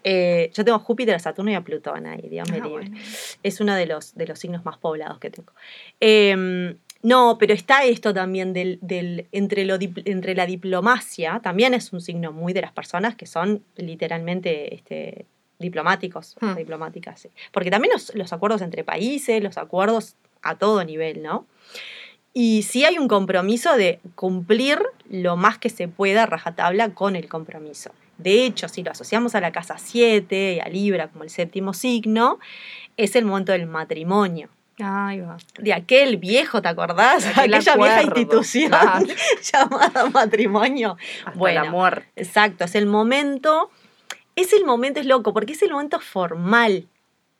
[0.04, 2.70] Eh, yo tengo a Júpiter, a Saturno y a Plutón ahí, Dios me Ah, libre.
[2.90, 2.98] bueno.
[3.42, 5.52] Es uno de los, de los signos más poblados que tengo.
[6.00, 11.92] Eh, no, pero está esto también del, del- entre, lo, entre la diplomacia, también es
[11.94, 15.26] un signo muy de las personas que son literalmente este,
[15.60, 16.56] diplomáticos, Hmm.
[16.56, 17.30] diplomáticas, sí.
[17.52, 21.46] porque también los, los acuerdos entre países, los acuerdos a todo nivel, ¿no?
[22.34, 27.28] Y sí hay un compromiso de cumplir lo más que se pueda rajatabla con el
[27.28, 27.92] compromiso.
[28.18, 31.74] De hecho, si lo asociamos a la casa 7 y a Libra como el séptimo
[31.74, 32.40] signo,
[32.96, 34.48] es el momento del matrimonio.
[34.82, 35.38] Ahí va.
[35.60, 37.26] De aquel viejo, ¿te acordás?
[37.26, 39.06] Aquel Aquella vieja institución claro.
[39.54, 40.98] llamada matrimonio.
[41.26, 41.64] Hasta Bueno.
[41.64, 42.08] la muerte.
[42.16, 43.70] Exacto, es el momento,
[44.36, 46.88] es el momento, es loco, porque es el momento formal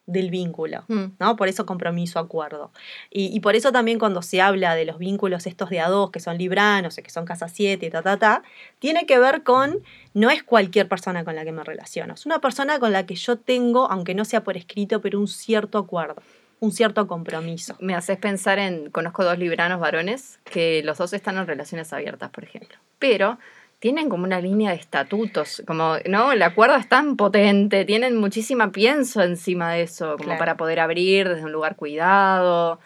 [0.08, 0.84] del vínculo.
[0.88, 1.06] Mm.
[1.20, 1.36] ¿no?
[1.36, 2.72] Por eso compromiso, acuerdo.
[3.10, 6.12] Y, y por eso también cuando se habla de los vínculos estos de a dos,
[6.12, 8.44] que son libranos, que son casa 7, ta, ta, ta,
[8.80, 9.80] tiene que ver con,
[10.14, 13.16] no es cualquier persona con la que me relaciono, es una persona con la que
[13.16, 16.22] yo tengo, aunque no sea por escrito, pero un cierto acuerdo,
[16.62, 17.76] un cierto compromiso.
[17.80, 22.30] Me haces pensar en, conozco dos libranos varones que los dos están en relaciones abiertas,
[22.30, 23.40] por ejemplo, pero
[23.80, 26.32] tienen como una línea de estatutos, como, ¿no?
[26.32, 30.40] El acuerdo es tan potente, tienen muchísima pienso encima de eso, como Claro.
[30.40, 32.80] para poder abrir desde un lugar cuidado.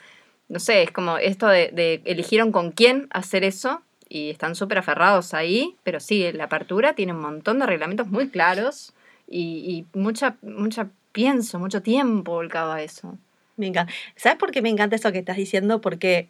[0.48, 4.78] No sé, es como esto de, de eligieron con quién hacer eso y están súper
[4.78, 8.94] aferrados ahí, pero sí, la apertura tiene un montón de reglamentos muy claros
[9.28, 13.18] y, y mucha, mucha pienso, mucho tiempo volcado a eso.
[13.58, 13.94] Me encanta.
[14.16, 15.82] ¿Sabes por qué me encanta eso que estás diciendo?
[15.82, 16.30] Porque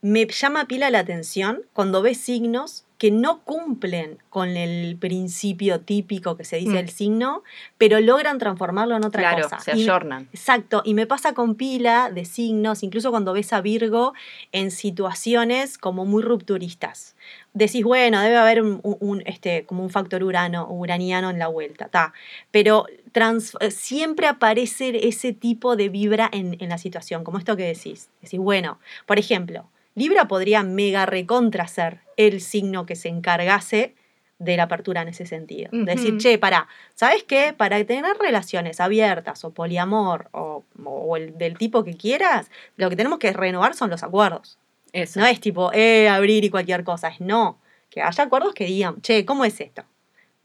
[0.00, 6.36] me llama pila la atención cuando ves signos que no cumplen con el principio típico
[6.36, 6.74] que se dice Mm.
[6.74, 7.42] del signo,
[7.78, 9.60] pero logran transformarlo en otra Claro, cosa.
[9.60, 10.28] se Y- ayornan.
[10.32, 14.14] Exacto, y me pasa con pila de signos, incluso cuando ves a Virgo
[14.50, 17.14] en situaciones como muy rupturistas.
[17.54, 21.46] Decís, bueno, debe haber un, un- un, este, como un factor urano, uraniano en la
[21.48, 22.12] vuelta, ta.
[22.50, 27.56] pero trans- eh, siempre aparece ese tipo de vibra en, en la situación, como esto
[27.56, 28.10] que decís.
[28.22, 29.66] Decís, bueno, por ejemplo,
[29.98, 33.94] Libra podría mega recontra ser el signo que se encargase
[34.38, 35.68] de la apertura en ese sentido.
[35.72, 36.18] De decir, Ujú.
[36.18, 37.52] che, para, ¿sabes qué?
[37.56, 42.94] Para tener relaciones abiertas o poliamor o, o el del tipo que quieras, lo que
[42.96, 44.56] tenemos que renovar son los acuerdos.
[44.92, 45.18] Eso.
[45.20, 47.58] No es tipo, eh, abrir y cualquier cosa, es no.
[47.90, 49.82] Que haya acuerdos que digan, che, ¿cómo es esto?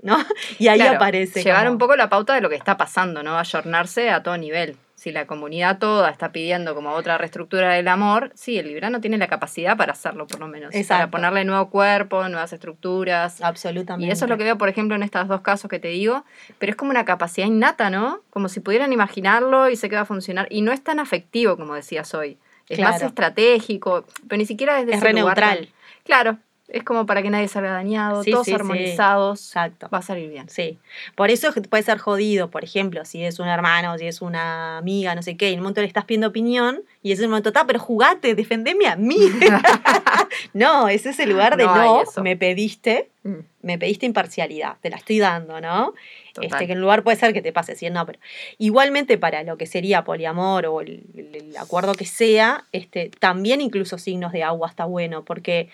[0.02, 0.18] ¿No?
[0.60, 1.44] Y ahí Claro, aparece.
[1.44, 3.38] Llevar como- un poco la pauta de lo que está pasando, ¿no?
[3.38, 4.76] Ayornarse a todo nivel.
[5.04, 9.18] Si la comunidad toda está pidiendo como otra reestructura del amor, sí, el librano tiene
[9.18, 10.70] la capacidad para hacerlo, por lo menos.
[10.70, 11.12] Para Exacto.
[11.12, 13.42] ponerle nuevo cuerpo, nuevas estructuras.
[13.42, 14.08] Absolutamente.
[14.08, 16.24] Y eso es lo que veo, por ejemplo, en estos dos casos que te digo,
[16.58, 18.22] pero es como una capacidad innata, ¿no?
[18.30, 20.48] Como si pudieran imaginarlo y sé que va a funcionar.
[20.50, 22.38] Y no es tan afectivo, como decías hoy.
[22.70, 25.66] Es más estratégico, pero ni siquiera desde Es ese re lugar neutral.
[25.66, 25.74] tan-
[26.06, 26.38] Claro,
[26.74, 28.56] es como para que nadie salga dañado, Sí, todos sí, sí.
[28.56, 29.46] armonizados.
[29.48, 29.88] Exacto.
[29.94, 30.50] Va a salir bien.
[30.50, 30.80] Sí,
[31.16, 35.16] por eso puede ser jodido, por ejemplo, si es un hermano, si es una amiga,
[35.16, 37.50] no sé qué, y en un momento le estás pidiendo opinión, y es el momento,
[37.50, 39.16] está, pero jugate, defendeme a mí.
[40.54, 44.98] no, es ese lugar de No no, me pediste, Mm, me pediste imparcialidad, te la
[44.98, 45.94] estoy dando, ¿no?
[46.34, 46.50] total.
[46.52, 48.20] Este, que en lugar puede ser que te pase, si no, pero
[48.58, 53.62] igualmente para lo que sería poliamor o el, el- el acuerdo que sea, este, también
[53.62, 55.70] incluso signos de agua está bueno, porque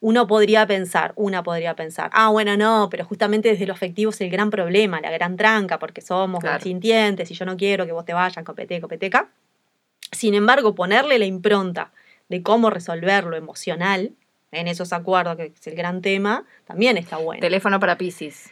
[0.00, 4.20] uno podría pensar, una podría pensar, ah, bueno, no, pero justamente desde lo afectivo es
[4.20, 6.62] el gran problema, la gran tranca, porque somos Claro.
[6.62, 9.28] sintientes y yo no quiero que vos te vayas, copete, copeteca.
[10.12, 11.92] Sin embargo, ponerle la impronta
[12.28, 14.12] de cómo resolver lo emocional
[14.52, 18.50] en esos acuerdos, que es el gran tema, también está bueno Teléfono para Pisces.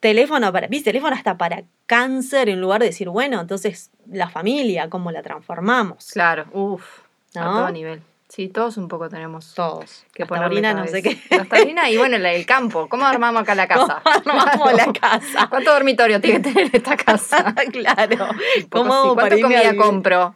[0.00, 0.90] teléfono para ¿viste?
[0.90, 6.10] teléfono hasta para cáncer en lugar de decir, bueno, entonces la familia, ¿cómo la transformamos?
[6.12, 7.00] Claro, uff,
[7.34, 8.02] a todo nivel.
[8.28, 10.04] Sí, todos un poco tenemos Todos.
[10.12, 11.16] que Hasta ponerle Taurina, no sé qué.
[11.48, 12.88] taurina y bueno, el campo.
[12.88, 14.02] ¿Cómo armamos acá la casa?
[14.24, 15.46] ¿Cómo armamos la casa?
[15.48, 17.54] ¿Cuánto dormitorio tiene que tener esta casa?
[17.72, 18.28] claro.
[18.70, 20.34] ¿Cómo ¿Cuánta comida compro?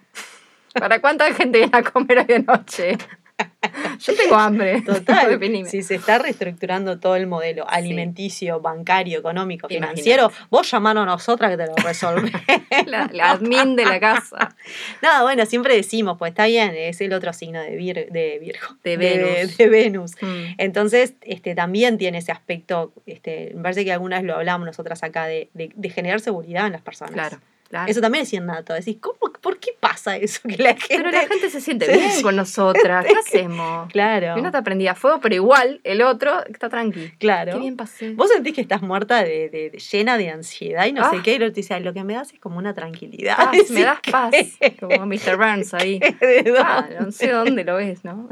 [0.73, 2.97] ¿Para cuánta gente viene a comer hoy de noche?
[4.01, 4.81] Yo tengo hambre.
[4.87, 5.39] Total.
[5.67, 10.03] Si se está reestructurando todo el modelo alimenticio, bancario, económico, Imagínate.
[10.03, 12.31] financiero, vos llamanos a nosotras que te lo resolvemos.
[12.87, 14.55] La, la admin de la casa.
[15.03, 18.67] no, bueno, siempre decimos, pues está bien, es el otro signo de, Vir- de Virgo.
[18.85, 19.57] De Venus.
[19.57, 20.13] de Venus.
[20.23, 20.55] Mm.
[20.59, 25.03] Entonces, este, también tiene ese aspecto, este, me parece que alguna vez lo hablamos nosotras
[25.03, 27.13] acá, de, de- de generar seguridad en las personas.
[27.13, 27.39] Claro,
[27.71, 27.91] claro.
[27.91, 28.75] Eso también es innato.
[28.75, 30.41] Decís, ¿cómo, ¿por qué pasa eso?
[30.49, 30.97] Que la gente...
[30.99, 33.07] Pero la gente se siente se bien con nosotras.
[33.07, 33.91] ¿Qué hacemos?
[33.91, 37.13] Claro, Y Una te prendía fuego, pero igual el otro está tranqui.
[37.19, 37.53] claro.
[37.55, 38.11] Qué bien pasé.
[38.11, 41.23] Vos sentís que estás muerta de, de- de- llena de ansiedad y no sé Ah.
[41.25, 43.37] qué, y el otro te dice, "Ay, lo que me das es como una tranquilidad.
[43.37, 44.35] Paz, Decís, me das paz.
[44.79, 45.37] Como Mr.
[45.37, 45.99] Burns ahí.
[46.01, 48.29] ¿De Ah, no sé dónde lo ves, ¿no?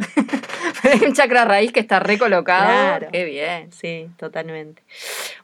[0.82, 2.64] Pero hay un chakra raíz que está recolocado.
[2.66, 3.08] Claro.
[3.12, 3.72] Qué bien.
[3.72, 4.82] Sí, totalmente.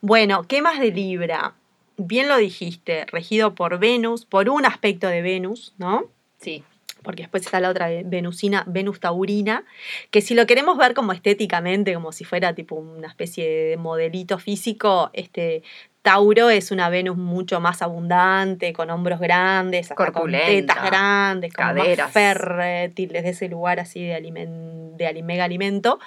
[0.01, 1.55] Bueno, ¿qué más de Libra?
[1.97, 6.05] Bien lo dijiste, regido por Venus, por un aspecto de Venus, ¿no?
[6.41, 6.63] Sí.
[7.03, 9.65] porque después está la otra ve- venusina, Venus taurina,
[10.11, 14.39] que si lo queremos ver como estéticamente, como si fuera tipo una especie de modelito
[14.39, 15.63] físico, este
[16.01, 21.69] Tauro es una Venus mucho más abundante, con hombros grandes, hasta con tetas grandes, como
[21.75, 22.07] caderas.
[22.07, 25.07] más fértil, desde ese lugar así de, alimen- de
[25.43, 25.99] alimento.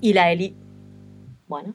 [0.00, 0.54] Y la Eli...
[1.46, 1.74] Bueno.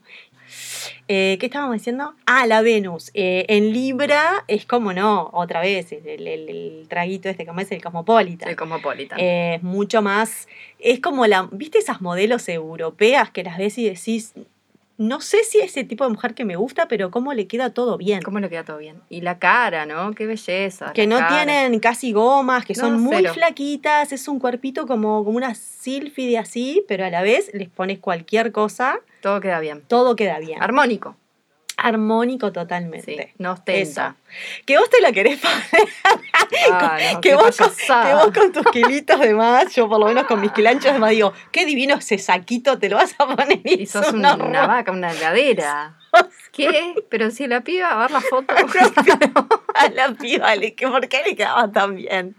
[1.14, 2.14] Eh, ¿Qué estábamos diciendo?
[2.26, 3.12] Ah, la Venus.
[3.14, 7.70] Eh, en Libra es como no, otra vez, el, el- el traguito este, como es
[7.74, 8.48] el Cosmopolitan.
[8.48, 9.20] El Cosmopolitan.
[9.20, 10.48] Eh, Es mucho más.
[10.80, 11.50] Es como la.
[11.52, 14.34] ¿Viste esas modelos europeas que las ves y decís.
[15.02, 17.72] No sé si es ese tipo de mujer que me gusta, pero cómo le queda
[17.74, 18.22] todo bien.
[18.22, 19.02] ¿Cómo le queda todo bien?
[19.10, 20.12] Y la cara, ¿no?
[20.14, 20.94] Qué belleza.
[20.94, 21.44] Que no cara.
[21.44, 23.34] tienen casi gomas, que No, son muy cero.
[23.34, 27.98] flaquitas, es un cuerpito como, como una sílfide así, pero a la vez les pones
[27.98, 29.82] cualquier cosa, Todo queda bien.
[29.88, 30.62] todo queda bien.
[30.62, 31.16] Armónico.
[31.82, 32.54] Armónico Sí.
[32.54, 33.34] totalmente.
[33.38, 34.16] No ostenta.
[34.66, 35.88] Que vos te la querés poner,
[36.72, 38.24] Ah, no, que, vos con, que payasada.
[38.26, 41.12] vos con tus kilitos de más, yo por lo menos con mis kilanchos de más
[41.12, 44.68] digo, qué divino ese saquito, te lo vas a poner Y sos es un una,
[44.68, 45.98] vaca, una gadera.
[46.52, 46.96] ¿Qué?
[47.10, 48.54] Pero si la piba va a ver la foto.
[49.76, 50.50] a la piba,
[50.90, 52.36] ¿por qué le quedaba tan bien?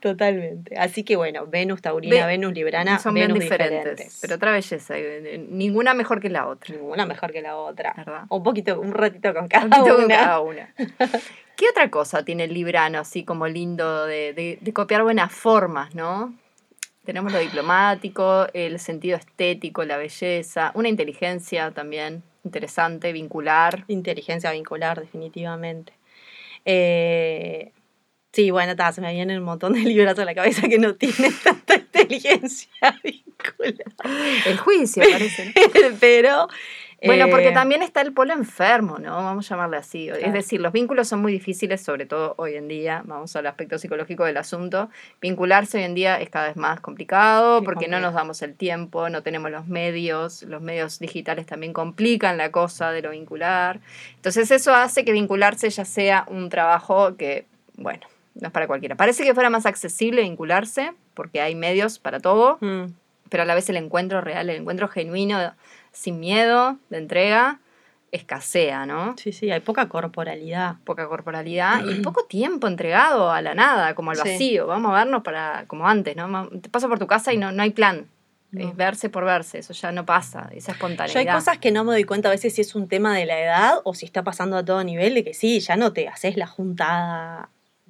[0.00, 0.76] Totalmente.
[0.78, 4.94] Así que bueno, Venus Taurina, Ve- Venus Librana, Son bien Venus diferentes, Pero otra belleza.
[4.96, 6.74] eh, Ninguna mejor que la otra.
[6.74, 7.94] Ninguna mejor que la otra.
[7.96, 8.24] ¿Verdad?
[8.28, 10.16] Un poquito, un ratito con cada Un con una.
[10.16, 10.74] cada una.
[11.56, 15.94] ¿Qué otra cosa tiene el librano así como lindo de, de- de copiar buenas formas,
[15.94, 16.34] no?
[17.04, 23.84] Tenemos lo diplomático, el sentido estético, la belleza, una inteligencia también interesante, vincular.
[23.88, 25.92] Inteligencia vincular, definitivamente.
[26.64, 27.72] Eh,
[28.32, 30.94] sí, bueno, ta, se me vienen un montón de libros a la cabeza que no
[30.94, 32.70] tienen tanta inteligencia
[33.04, 33.92] vincular.
[34.46, 35.46] El juicio, parece.
[35.46, 35.52] ¿no?
[36.00, 36.48] Pero.
[37.04, 39.16] Bueno, porque eh, también está el polo enfermo, ¿no?
[39.16, 40.08] Vamos a llamarle así.
[40.08, 43.02] Es decir, los vínculos son muy difíciles, sobre todo hoy en día.
[43.04, 44.88] Vamos al aspecto psicológico del asunto.
[45.20, 49.10] Vincularse hoy en día es cada vez más complicado porque no nos damos el tiempo,
[49.10, 50.42] no tenemos los medios.
[50.44, 53.80] Los medios digitales también complican la cosa de lo vincular.
[54.14, 57.44] Entonces, eso hace que vincularse ya sea un trabajo que,
[57.76, 58.96] bueno, no es para cualquiera.
[58.96, 62.86] Parece que fuera más accesible vincularse porque hay medios para todo mm,
[63.28, 65.54] pero a la vez el encuentro real, el encuentro genuino,
[65.96, 67.58] sin miedo, de entrega,
[68.12, 69.14] escasea, ¿no?
[69.18, 70.76] sí, sí, hay poca corporalidad.
[70.84, 74.22] Poca corporalidad y poco tiempo entregado a la nada, como al Sí.
[74.22, 74.66] vacío.
[74.66, 76.48] Vamos a vernos para, como antes, ¿no?
[76.60, 78.06] Te paso por tu casa y no, no hay plan.
[78.52, 78.60] No.
[78.68, 81.18] Es verse por verse, eso ya no pasa, esa Yo espontaneidad.
[81.18, 83.40] hay cosas que no me doy cuenta a veces si es un tema de la
[83.40, 86.36] edad o si está pasando a todo nivel, de que sí, ya no te haces
[86.36, 87.48] la juntada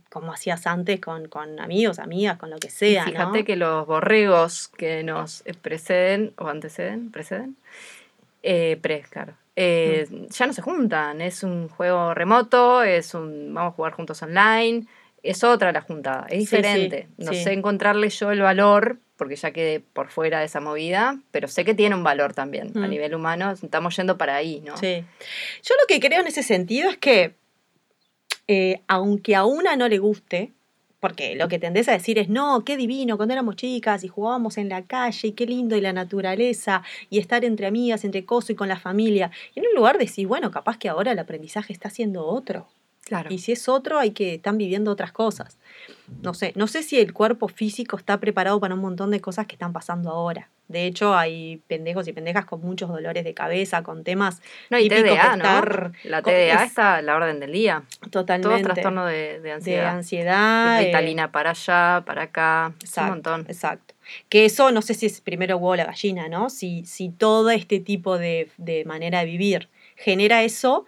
[0.09, 3.45] como hacías antes con, con amigos, amigas, con lo que Y sea, fíjate ¿no?
[3.45, 7.57] que los borregos que nos preceden o anteceden, preceden,
[8.49, 10.27] eh, pre, claro, eh, Mm.
[10.29, 11.21] ya no se juntan.
[11.21, 14.87] Es un juego remoto, es un vamos a jugar juntos online,
[15.23, 17.09] es otra la juntada, es Sí, sí, diferente.
[17.17, 17.43] no sí.
[17.43, 21.65] sé encontrarle yo el valor, porque ya quedé por fuera de esa movida, pero sé
[21.65, 22.91] que tiene un valor también a Mm.
[22.91, 23.51] nivel humano.
[23.51, 24.77] Estamos yendo para ahí, ¿no?
[24.77, 25.05] Sí.
[25.65, 27.35] Yo lo que creo en ese sentido es que,
[28.47, 30.53] eh, aunque a una no le guste,
[31.01, 34.59] porque lo que tendés a decir es, no, qué divino, cuando éramos chicas y jugábamos
[34.59, 38.51] en la calle, y qué lindo, y la naturaleza, y estar entre amigas, entre cosas
[38.51, 39.31] y con la familia.
[39.55, 42.67] Y en un lugar decís, bueno, capaz que ahora el aprendizaje está siendo otro.
[43.07, 43.33] Claro.
[43.33, 45.59] Y si es otro, hay que están viviendo otras cosas.
[46.23, 49.47] No sé, no sé si el cuerpo físico está preparado para un montón de cosas
[49.47, 50.51] que están pasando ahora.
[50.67, 54.89] De hecho, hay pendejos y pendejas con muchos dolores de cabeza, con temas No, y
[54.89, 55.15] TDA, de ¿no?
[55.37, 57.85] estar La TDA es- está a la orden del día.
[58.11, 59.95] totalmente Todo trastorno de, de de ansiedad.
[59.95, 60.83] ansiedad.
[60.83, 63.47] eh, para allá, para acá, es un Exacto, montón.
[63.49, 63.95] Exacto.
[64.29, 66.51] Que eso no sé si es primero huevo o la gallina, ¿no?
[66.51, 70.85] Si, si todo este tipo de, de manera de vivir genera eso,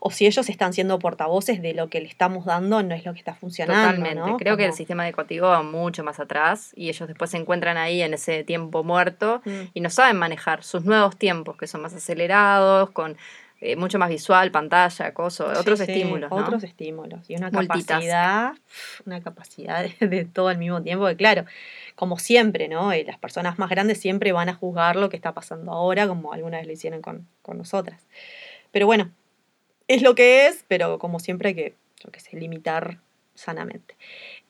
[0.00, 3.12] o si ellos están siendo portavoces de lo que le estamos dando, no es lo
[3.12, 3.96] que está funcionando.
[4.02, 4.30] Totalmente.
[4.30, 4.36] ¿no?
[4.38, 8.02] Creo que el sistema educativo va mucho más atrás y ellos después se encuentran ahí
[8.02, 9.50] en ese tiempo muerto Mm.
[9.74, 13.16] y no saben manejar sus nuevos tiempos, que son más acelerados, con
[13.62, 16.30] eh, mucho más visual, pantalla, acoso, otros Sí, sí, estímulos.
[16.30, 16.36] ¿no?
[16.38, 17.28] Otros estímulos.
[17.28, 18.52] Y una capacidad,
[19.04, 21.44] una capacidad de, de todo al mismo tiempo, que claro,
[21.94, 22.90] como siempre, ¿no?
[22.92, 26.32] Eh, las personas más grandes siempre van a juzgar lo que está pasando ahora, como
[26.32, 28.00] alguna vez lo hicieron con, con nosotras.
[28.72, 29.10] Pero bueno,
[29.94, 32.98] es lo que es, pero como siempre hay que, yo qué sé, limitar
[33.34, 33.96] sanamente.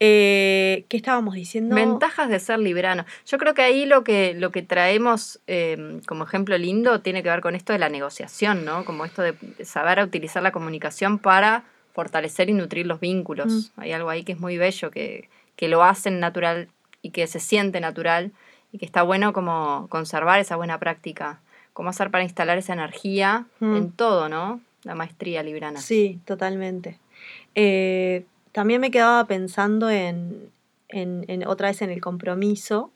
[0.00, 1.74] Eh, ¿Qué estábamos diciendo?
[1.76, 3.05] Ventajas de ser librano.
[3.26, 7.29] Yo creo que ahí lo que, lo que traemos eh, como ejemplo lindo tiene que
[7.31, 8.85] ver con esto de la negociación, ¿no?
[8.85, 13.72] Como esto de saber utilizar la comunicación para fortalecer y nutrir los vínculos.
[13.76, 16.68] Hay algo ahí que es muy bello, que, que lo hacen natural
[17.03, 18.33] y que se siente natural
[18.72, 21.40] y que está bueno como conservar esa buena práctica.
[21.72, 23.76] Cómo hacer para instalar esa energía Mm.
[23.76, 24.61] en todo, ¿no?
[24.85, 25.81] La maestría librana.
[25.81, 26.99] Sí, totalmente.
[27.55, 30.51] Eh, también me quedaba pensando en,
[30.88, 32.90] en- en otra vez en el compromiso,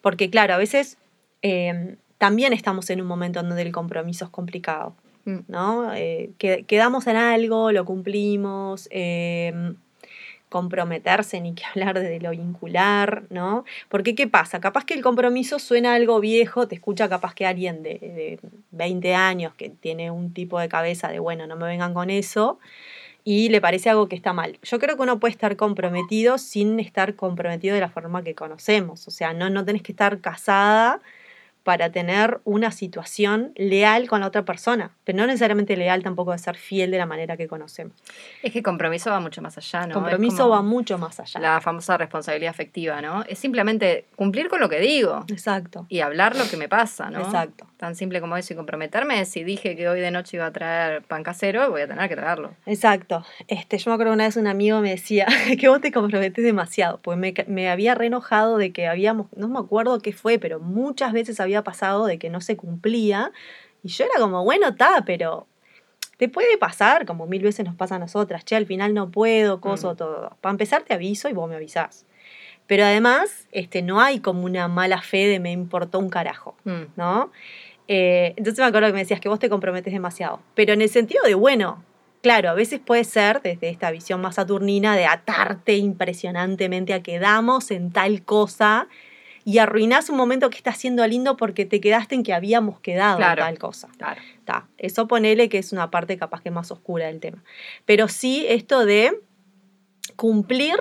[0.00, 0.98] porque claro, a veces
[1.42, 5.38] eh, también estamos en un momento en donde el compromiso es complicado, Mm.
[5.48, 5.92] ¿no?
[5.94, 9.52] Eh, que- quedamos en algo, lo cumplimos, eh,
[10.48, 13.64] comprometerse, ni que hablar de lo vincular, ¿no?
[13.88, 14.60] Porque ¿qué pasa?
[14.60, 18.38] Capaz que el compromiso suena algo viejo, te escucha capaz que alguien de, de
[18.72, 22.58] 20 años que tiene un tipo de cabeza de, bueno, no me vengan con eso,
[23.24, 24.56] y le parece algo que está mal.
[24.62, 29.08] Yo creo que uno puede estar comprometido sin estar comprometido de la forma que conocemos,
[29.08, 31.00] o sea, no, no tenés que estar casada
[31.66, 36.38] para tener una situación leal con la otra persona, pero no necesariamente leal tampoco de
[36.38, 37.92] ser fiel de la manera que conocemos.
[38.44, 39.94] Es que compromiso va mucho más allá, ¿no?
[39.94, 41.40] Compromiso va mucho más allá.
[41.40, 43.24] la famosa responsabilidad afectiva, ¿no?
[43.24, 47.18] Es simplemente cumplir con lo que digo Exacto, y hablar lo que me pasa, ¿no?
[47.18, 49.22] exacto, Tan simple como eso y comprometerme.
[49.26, 52.16] Si dije que hoy de noche iba a traer pan casero, voy a tener que
[52.16, 52.54] traerlo.
[52.64, 53.24] exacto.
[53.48, 55.26] Este, yo me acuerdo que una vez un amigo me decía
[55.60, 59.48] que vos te comprometes demasiado, porque me, me había re enojado de que habíamos, no
[59.48, 63.30] me acuerdo qué fue, pero muchas veces había pasado de que no se cumplía,
[63.82, 65.46] y yo era como, bueno, está, pero
[66.16, 69.60] te puede pasar, como mil veces nos pasa a nosotras, che, al final no puedo,
[69.60, 69.96] coso, Mm.
[69.96, 70.36] todo.
[70.40, 72.06] Para empezar te aviso y vos me avisás.
[72.66, 76.56] Pero además, este, no hay como una mala fe de me importó un carajo.
[76.64, 76.82] Mm.
[76.96, 77.30] ¿no?
[77.88, 80.40] Eh, entonces me acuerdo que me decías que vos te comprometes demasiado.
[80.54, 81.84] Pero en el sentido de, bueno,
[82.22, 87.18] claro, a veces puede ser desde esta visión más saturnina de atarte impresionantemente a que
[87.18, 88.88] damos en tal cosa
[89.44, 93.20] y arruinás un momento que está siendo lindo porque te quedaste en que habíamos quedado
[93.20, 93.88] en tal cosa.
[93.96, 94.20] Claro.
[94.44, 97.44] Ta, Eso ponele que es una parte capaz que más oscura del tema.
[97.84, 99.20] Pero sí esto de
[100.16, 100.74] cumplir,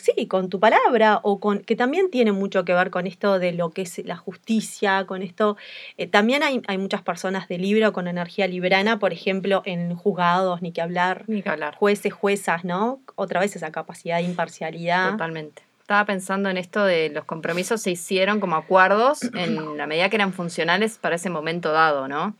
[0.00, 3.52] sí, con tu palabra, o con, que también tiene mucho que ver con esto de
[3.52, 5.56] lo que es la justicia, con esto,
[5.96, 10.62] eh, también hay, hay muchas personas de libro con energía librana, por ejemplo, en juzgados,
[10.62, 11.74] ni que hablar, Ni que hablar.
[11.76, 13.00] jueces, juezas, ¿no?
[13.14, 15.12] Otra vez esa capacidad de imparcialidad.
[15.12, 15.62] Totalmente.
[15.80, 20.16] Estaba pensando en esto de los compromisos se hicieron como acuerdos en la medida que
[20.16, 22.36] eran funcionales para ese momento dado, ¿no?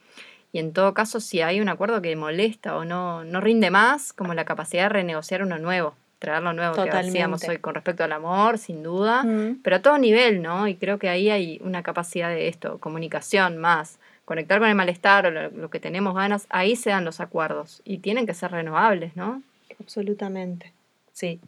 [0.53, 4.13] Y en todo caso, si hay un acuerdo que molesta o no, no rinde más,
[4.13, 8.03] como la capacidad de renegociar uno nuevo, traer lo nuevo que decíamos hoy con respecto
[8.05, 9.61] al amor, sin duda, Mm.
[9.63, 10.67] pero a todo nivel, ¿no?
[10.69, 15.27] Y creo que ahí hay una capacidad de esto, comunicación más, conectar con el malestar
[15.27, 18.51] o lo, lo que tenemos ganas, ahí se dan los acuerdos y tienen que ser
[18.51, 19.43] renovables, ¿no?
[19.81, 20.73] Absolutamente.
[21.13, 21.41] Sí.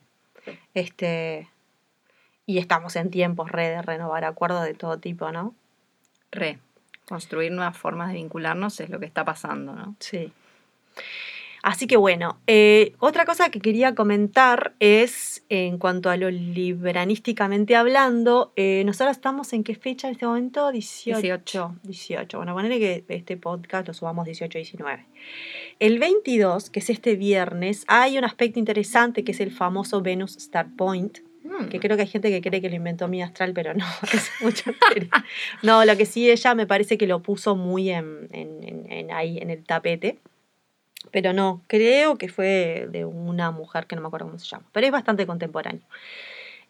[0.74, 1.48] Este.
[2.46, 5.54] Y estamos en tiempos re de renovar acuerdos de todo tipo, ¿no?
[6.32, 6.58] Re.
[7.08, 9.94] Construir nuevas formas de vincularnos es lo que está pasando, ¿no?
[9.98, 10.32] Sí.
[11.62, 17.76] Así que bueno, eh, otra cosa que quería comentar es, en cuanto a lo libranísticamente
[17.76, 20.70] hablando, eh, nosotros estamos en qué fecha en este momento?
[20.72, 21.20] 18.
[21.20, 21.74] 18.
[21.82, 22.36] 18.
[22.38, 25.06] Bueno, ponerle que este podcast lo subamos 18 y 19.
[25.78, 30.36] El 22, que es este viernes, hay un aspecto interesante que es el famoso Venus
[30.36, 31.68] Star Point, Mm.
[31.68, 34.30] que creo que hay gente que cree que lo inventó mi astral, pero no, es
[34.42, 34.72] mucho.
[35.62, 39.38] No, lo que sí ella me parece que lo puso muy en- en- en ahí,
[39.38, 40.18] en el tapete.
[41.10, 44.64] Pero no, creo que fue de una mujer que no me acuerdo cómo se llama,
[44.72, 45.82] pero es bastante contemporáneo.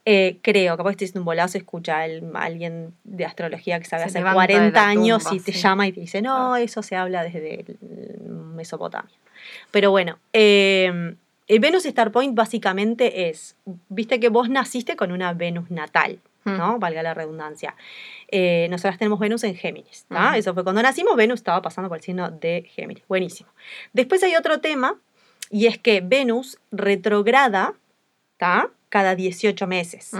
[0.06, 4.08] Eh, creo, capaz que estoy un bolazo, escucha a alguien de astrología que sabe Se
[4.08, 5.58] hace levanta de 40 la años tumba, y te sí.
[5.60, 6.60] llama y te dice, no, Ah.
[6.62, 7.76] eso se habla desde el-
[8.54, 9.10] Mesopotamia.
[9.70, 11.14] Pero bueno, eh,
[11.48, 13.56] el Venus Star Point básicamente es,
[13.88, 16.29] viste que vos naciste con una Venus natal, Mm.
[16.44, 16.78] ¿No?
[16.78, 17.74] Valga la redundancia.
[18.28, 20.06] Eh, nosotras tenemos Venus en Géminis.
[20.10, 20.34] Ujú.
[20.34, 23.04] Eso fue cuando nacimos, Venus estaba pasando por el signo de Géminis.
[23.08, 23.50] Buenísimo.
[23.92, 24.96] Después hay otro tema,
[25.50, 27.74] y es que Venus retrograda,
[28.36, 28.68] ¿tá?
[28.88, 30.12] Cada 18 meses.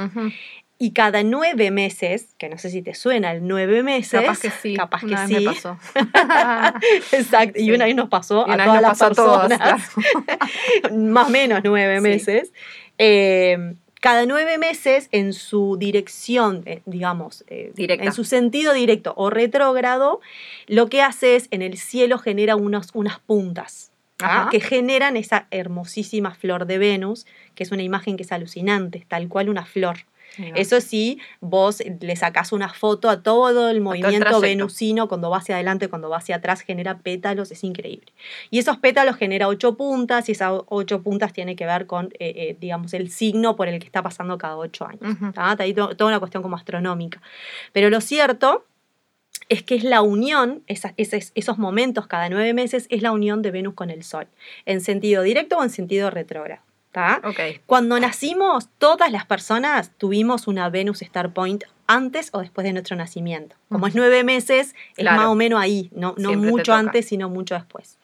[0.83, 4.18] Y cada nueve meses, que no sé si te suena el nueve meses.
[4.22, 4.74] Capaz que sí.
[4.74, 5.35] Capaz que vez sí.
[5.35, 5.78] me pasó.
[7.12, 7.61] Exacto.
[7.61, 9.90] Y una vez nos pasó Y a todas las pasó a todos, personas.
[9.90, 10.96] claro.
[10.96, 12.02] más o menos nueve Sí.
[12.02, 12.52] meses.
[12.96, 19.29] Eh, cada nueve meses en su dirección, eh, digamos, eh, en su sentido directo o
[19.29, 20.21] retrógrado,
[20.67, 23.93] lo que hace es en el cielo genera unos, unas puntas.
[24.23, 24.49] ¿ah?
[24.51, 29.07] Que generan esa hermosísima flor de Venus, que es una imagen que es alucinante, es
[29.07, 29.99] tal cual una flor.
[30.55, 35.57] Eso sí, vos le sacás una foto a todo el movimiento venusino, cuando va hacia
[35.57, 38.12] adelante, cuando va hacia atrás, genera pétalos, es increíble.
[38.51, 42.33] Y esos pétalos genera ocho puntas, y esas ocho puntas tiene que ver con, eh,
[42.37, 45.03] eh, digamos, el signo por el que está pasando cada ocho años.
[45.29, 47.21] Está ahí to- toda una cuestión como astronómica.
[47.73, 48.64] Pero lo cierto
[49.49, 53.75] es que es la unión, esos momentos cada nueve meses, es la unión de Venus
[53.75, 54.29] con el Sol,
[54.64, 56.62] en sentido directo o en sentido retrógrado.
[57.66, 62.96] Cuando nacimos, todas las personas tuvimos una Venus Star Point antes o después de nuestro
[62.96, 63.57] nacimiento.
[63.68, 67.98] Como es nueve meses, es más o menos ahí, no, mucho antes, sino mucho después.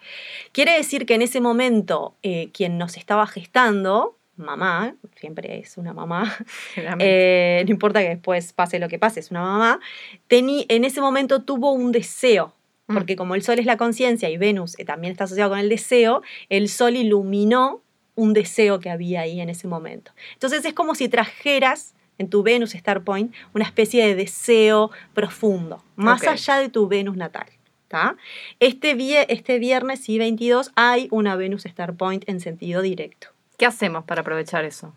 [0.52, 5.92] Quiere decir que en ese momento, eh, quien nos estaba gestando, mamá, siempre es una
[5.92, 6.36] mamá,
[6.98, 9.80] eh, no importa que después pase lo que pase, es una mamá,
[10.28, 12.56] en ese momento tuvo un deseo,
[12.88, 12.94] Mm.
[12.94, 15.68] porque como el Sol es la conciencia y Venus eh, también está asociado con el
[15.68, 17.82] deseo, el Sol iluminó
[18.16, 20.10] un deseo que había ahí en ese momento.
[20.32, 25.84] Entonces es como si trajeras en tu Venus Star Point una especie de deseo profundo,
[25.96, 27.46] más allá de tu Venus natal.
[27.88, 28.16] ¿tá?
[28.58, 33.28] Este, vie- este viernes, sí, 22, hay una Venus Star Point en sentido directo.
[33.58, 34.92] ¿Qué hacemos para aprovechar eso?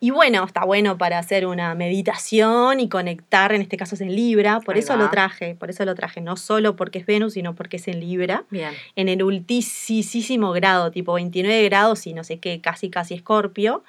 [0.00, 4.14] Y bueno, está bueno para hacer una meditación y conectar, en este caso es en
[4.14, 5.00] Libra, por Ahí eso va.
[5.04, 8.00] lo traje, por eso lo traje, no solo porque es Venus, sino porque es en
[8.00, 8.72] Libra, Bien.
[8.96, 13.82] en el ultisísimo grado, tipo 29 grados y no sé qué, casi casi Escorpio.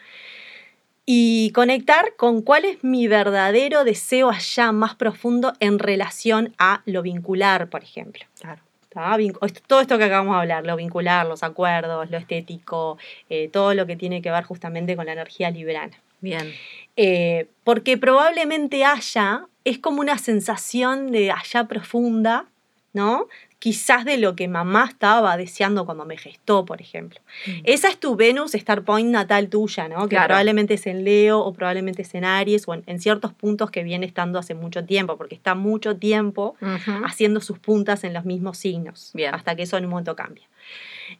[1.05, 7.01] Y conectar con cuál es mi verdadero deseo allá más profundo en relación a lo
[7.01, 8.25] vincular, por ejemplo.
[8.39, 8.61] Claro.
[8.89, 12.97] Todo esto que acabamos de hablar, lo vincular, los acuerdos, lo estético,
[13.29, 15.97] eh, todo lo que tiene que ver justamente con la energía librana.
[16.21, 16.53] Bien.
[16.95, 22.45] Eh, porque probablemente haya, es como una sensación de allá profunda,
[22.93, 23.27] ¿no?
[23.59, 27.19] Quizás de lo que mamá estaba deseando cuando me gestó, por ejemplo.
[27.45, 27.51] Mm.
[27.65, 30.03] Esa es tu Venus Star Point natal tuya, ¿no?
[30.07, 30.27] Que Claro.
[30.27, 33.83] probablemente es en Leo o probablemente es en Aries o en, en ciertos puntos que
[33.83, 36.55] viene estando hace mucho tiempo, porque está mucho tiempo
[37.03, 39.35] haciendo sus puntas en los mismos signos, Bien.
[39.35, 40.47] hasta que eso en un momento cambia.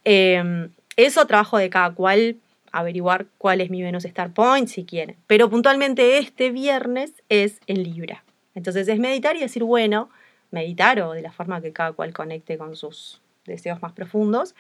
[0.06, 2.38] Eh, eso trabajo de cada cual,
[2.72, 5.16] averiguar cuál es mi Venus Star Point si quieren.
[5.28, 8.24] Pero puntualmente este viernes es en Libra.
[8.56, 10.10] Entonces es meditar y decir, bueno,
[10.52, 14.56] meditar o de la forma que cada cual conecte con sus deseos más profundos,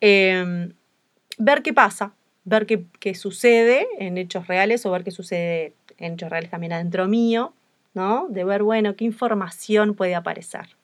[0.00, 0.72] em,
[1.38, 2.14] ver qué pasa,
[2.44, 6.72] ver qué, qué, sucede en hechos reales o ver qué sucede en hechos reales también
[6.72, 7.54] adentro mío,
[7.94, 8.28] ¿no?
[8.28, 10.79] De ver, bueno, qué información puede aparecer.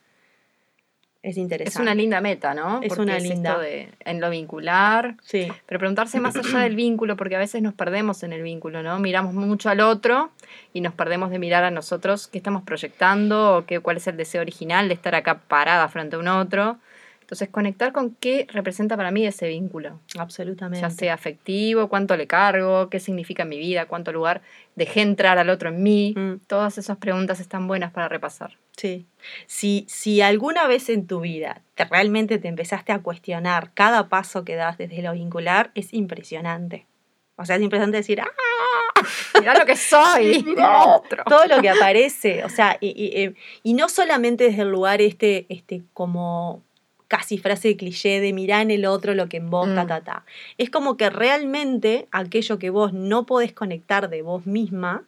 [1.27, 1.77] Es interesante.
[1.77, 2.81] Es una linda meta, ¿no?
[2.83, 3.59] Es una linda.
[3.59, 5.17] de, en lo vincular.
[5.25, 5.49] Sí.
[5.67, 9.01] Pero preguntarse más allá del vínculo, porque a veces nos perdemos en el vínculo, ¿no?
[9.01, 10.31] Miramos mucho al otro
[10.73, 14.17] y nos perdemos de mirar a nosotros qué estamos proyectando o qué, cuál es el
[14.17, 16.79] deseo original de estar acá parada frente a un otro.
[17.27, 19.99] Entonces, conectar con qué representa para mí ese vínculo.
[20.17, 20.81] Absolutamente.
[20.81, 24.43] Ya sea afectivo, cuánto le cargo, qué significa en mi vida, cuánto lugar
[24.77, 26.15] dejé entrar al otro en mí.
[26.17, 26.35] Mm.
[26.47, 28.57] Todas esas preguntas están buenas para repasar.
[28.77, 29.07] Sí.
[29.49, 34.45] Si, si alguna vez en tu vida te, realmente te empezaste a cuestionar cada paso
[34.45, 36.87] que das desde lo vincular, es impresionante.
[37.35, 39.03] O sea, es impresionante decir, ¡ah!
[39.41, 40.45] Mirá lo que soy.
[41.29, 42.45] Todo lo que aparece.
[42.45, 43.35] O sea, y, y,
[43.69, 46.63] y, no solamente desde el lugar este, este como
[47.09, 49.87] casi frase de cliché de mirar en el otro lo que en vos, ta, Mm.
[49.89, 50.25] ta, ta.
[50.59, 55.05] Es como que realmente aquello que vos no podés conectar de vos misma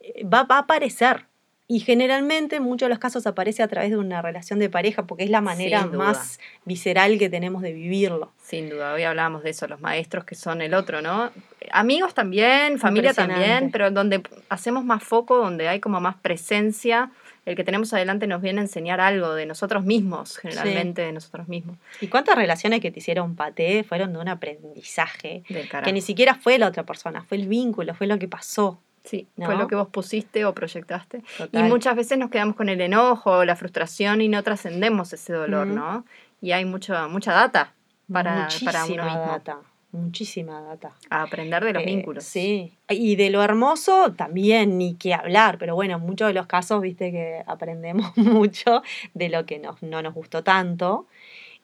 [0.00, 1.26] eh, va, va a aparecer.
[1.68, 5.06] Y generalmente en muchos de los casos aparece a través de una relación de pareja
[5.06, 8.32] porque es la manera más visceral que tenemos de vivirlo.
[8.42, 11.30] Sin duda, hoy hablábamos de eso, los maestros que son el otro, ¿no?
[11.70, 17.12] Amigos también, familia también, pero donde hacemos más foco, donde hay como más presencia,
[17.46, 21.48] el que tenemos adelante nos viene a enseñar algo de nosotros mismos, generalmente de nosotros
[21.48, 21.76] mismos.
[22.00, 25.42] ¿Y cuántas relaciones que te hicieron paté fueron de un aprendizaje?
[25.48, 28.80] Del Que ni siquiera fue la otra persona, fue el vínculo, fue lo que pasó.
[29.04, 29.46] Sí, ¿no?
[29.46, 31.22] fue lo que vos pusiste o proyectaste.
[31.38, 31.64] Total.
[31.64, 35.66] Y muchas veces nos quedamos con el enojo, la frustración y no trascendemos ese dolor.
[35.66, 36.04] ¿no?
[36.42, 37.72] Y hay mucho, mucha data
[38.12, 39.26] para, para uno mismo.
[39.26, 39.58] data,
[39.92, 40.92] muchísima data.
[41.10, 42.24] A aprender de los Eh, vínculos.
[42.24, 46.46] Sí, y de lo hermoso también, ni que hablar, pero bueno, en muchos de los
[46.46, 48.82] casos, viste que aprendemos mucho
[49.14, 51.06] de lo que nos, no nos gustó tanto.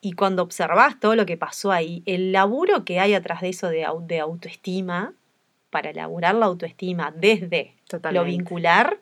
[0.01, 3.69] Y cuando observás todo lo que pasó ahí, el laburo que hay atrás de eso
[3.69, 5.15] de, au- de autoestima,
[5.71, 7.75] para elaborar la autoestima desde
[8.15, 9.01] lo vincular,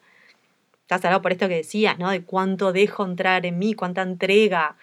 [0.82, 2.10] estás hablando por esto que decías, ¿no?
[2.10, 4.76] De cuánto dejo entrar en mí, cuánta entrega,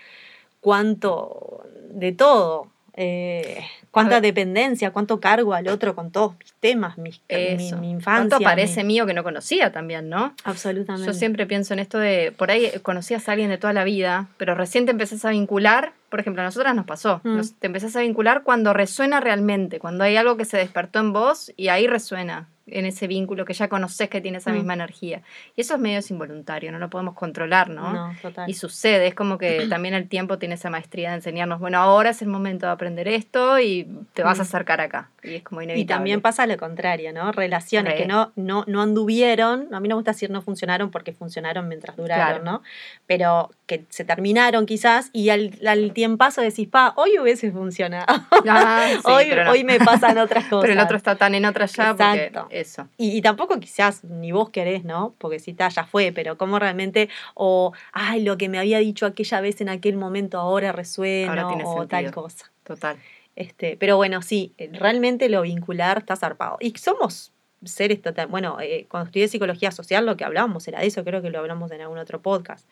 [0.60, 2.68] cuánto de todo.
[2.96, 8.04] Eh, cuánta dependencia, cuánto cargo al otro con todos mis temas, mis, mi, mi infancia.
[8.30, 10.36] ¿Cuánto parece mi- mío que no conocía también, no?
[10.44, 11.08] Absolutamente.
[11.08, 14.28] Yo siempre pienso en esto de, por ahí conocías a alguien de toda la vida,
[14.38, 17.38] pero recién te empezás a vincular, por ejemplo, a nosotras nos pasó, Mm.
[17.38, 21.14] nos- te empezás a vincular cuando resuena realmente, cuando hay algo que se despertó en
[21.14, 24.56] vos y ahí resuena en ese vínculo que ya conoces que tiene esa Mm.
[24.56, 25.22] misma energía.
[25.56, 27.94] Y eso es medio involuntario, no lo podemos controlar, ¿no?
[27.94, 28.50] No, total.
[28.50, 32.10] Y sucede, es como que también el tiempo tiene esa maestría de enseñarnos, bueno, ahora
[32.12, 34.48] es el momento de aprender esto y te vas a Mm.
[34.48, 35.10] acercar acá.
[35.24, 35.96] Y es como Y inevitable.
[35.98, 37.32] también pasa lo contrario, ¿no?
[37.32, 38.00] Relaciones Re.
[38.00, 41.68] que no, no, no anduvieron, a mí no me gusta decir no funcionaron porque funcionaron
[41.68, 42.44] mientras duraron, Claro.
[42.44, 42.64] ¿no?
[43.08, 48.06] Pero que se terminaron quizás y al, al tiempazo decís, pa, hoy hubiese funcionado.
[48.48, 49.52] Ah, sí, hoy, no.
[49.52, 50.62] hoy me pasan otras cosas.
[50.68, 52.48] Pero el otro está tan en otra ya porque Exacto.
[52.62, 52.88] Eso.
[52.98, 55.14] Y, y tampoco quizás ni vos querés, ¿no?
[55.18, 59.06] Porque si está, ya fue, pero cómo realmente, o, ay, lo que me había dicho
[59.06, 62.52] aquella vez en aquel momento ahora resuena, Ahora o tal cosa.
[62.64, 62.98] Total.
[63.36, 66.58] Este, pero bueno, sí, eh, realmente lo vincular está zarpado.
[66.60, 67.32] Y somos
[67.64, 71.22] seres total, bueno, eh, cuando estudié psicología social lo que hablábamos era de eso, creo
[71.22, 72.68] que lo hablamos en algún otro podcast.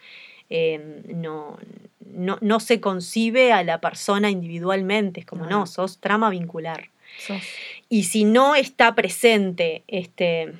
[0.49, 1.57] Eh, no,
[2.05, 5.59] no, no se concibe a la persona individualmente, es como, No.
[5.59, 6.89] no, sos trama vincular.
[7.19, 7.43] Sos-
[7.89, 10.53] Y si no está presente este,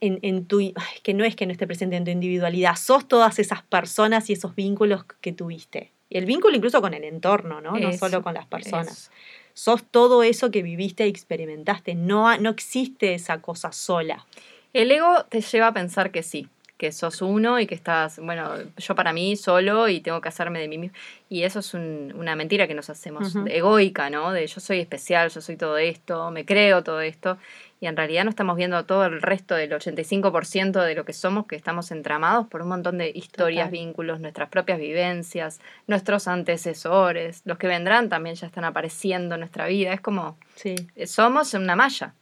[0.00, 3.06] en, en tu, ay, que no es que no esté presente en tu individualidad, sos
[3.08, 5.92] todas esas personas y esos vínculos que tuviste.
[6.08, 7.76] Y el vínculo incluso con el entorno, ¿no?
[7.76, 8.92] No solo con las personas.
[8.92, 9.10] eso.
[9.52, 11.94] Sos todo eso que viviste y experimentaste.
[11.94, 14.26] No, no existe esa cosa sola.
[14.72, 16.48] El ego te lleva a pensar que sí,
[16.78, 20.60] que sos uno y que estás, bueno, yo para mí solo y tengo que hacerme
[20.60, 20.96] de mí mismo.
[21.28, 23.46] Y eso es un- una mentira que nos hacemos, Ujú.
[23.48, 24.32] egoica, ¿no?
[24.32, 27.36] De yo soy especial, yo soy todo esto, me creo todo esto.
[27.80, 31.46] Y en realidad no estamos viendo todo el resto del 85% de lo que somos,
[31.46, 33.72] que estamos entramados por un montón de historias, Total.
[33.80, 39.66] vínculos, nuestras propias vivencias, nuestros antecesores, los que vendrán también ya están apareciendo en nuestra
[39.66, 39.92] vida.
[39.92, 40.74] Es como, Sí.
[41.06, 42.14] somos una malla.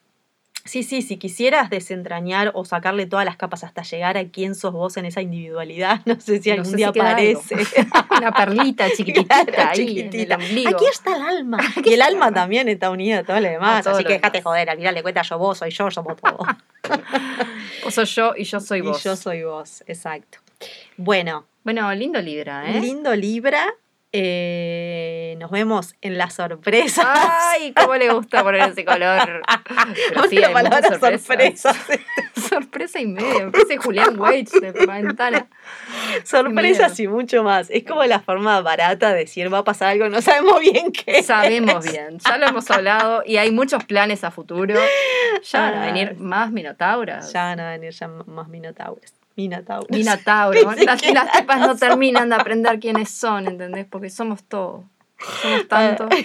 [0.67, 4.73] Sí, sí, si quisieras desentrañar o sacarle todas las capas hasta llegar a quién sos
[4.73, 7.57] vos en esa individualidad, no sé si No algún sé día si aparece.
[8.19, 10.35] Una perlita chiquitita Claro, ahí chiquitita.
[10.35, 10.77] en el ombligo.
[10.77, 11.59] Aquí está el alma.
[11.85, 13.87] y el alma también está unida a todo lo demás.
[13.87, 14.43] así que demás.
[14.43, 16.47] joder, al final le cuenta yo vos, soy yo, somos todos.
[17.85, 19.03] Vos sos yo y yo soy y vos.
[19.03, 20.39] yo soy vos, exacto.
[20.97, 22.81] Bueno, Bueno, lindo Libra, ¿eh?
[22.81, 23.67] lindo Libra.
[24.13, 27.03] Eh, nos vemos en la sorpresa.
[27.53, 29.43] Ay, cómo le gusta poner ese color.
[30.09, 31.77] Pero sí, la palabra sorpresas.
[31.77, 31.77] sorpresas.
[32.49, 33.47] Sorpresa y media.
[33.47, 35.49] Me parece Julián Wage de Prima Ventana.
[36.25, 37.69] sorpresas y mucho más.
[37.71, 41.23] Es como la forma barata de decir va a pasar algo, no sabemos bien qué.
[41.23, 44.75] Sabemos bien, ya lo hemos hablado y hay muchos planes a futuro.
[45.43, 45.93] Ya van a Ay.
[45.93, 47.33] venir más minotauras.
[47.33, 49.13] Ya van a venir ya más minotauros.
[49.37, 49.87] Minotauros.
[49.91, 53.87] Pensé Las, las tipas no terminan de aprender quiénes son, ¿entendés?
[53.89, 54.85] Porque somos todos.
[55.43, 56.09] Somos tantos.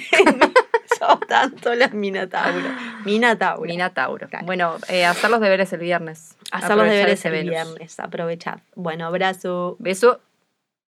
[0.99, 2.72] Son tanto las minotauros.
[3.05, 3.66] Minotauros.
[3.66, 4.30] Minotauros.
[4.30, 4.45] Claro.
[4.45, 6.36] Bueno, eh, hacer los deberes el viernes.
[6.51, 7.99] Hacer los deberes el viernes.
[7.99, 8.59] Aprovechar.
[8.76, 9.78] Bueno, abrazo.
[9.80, 10.20] Beso.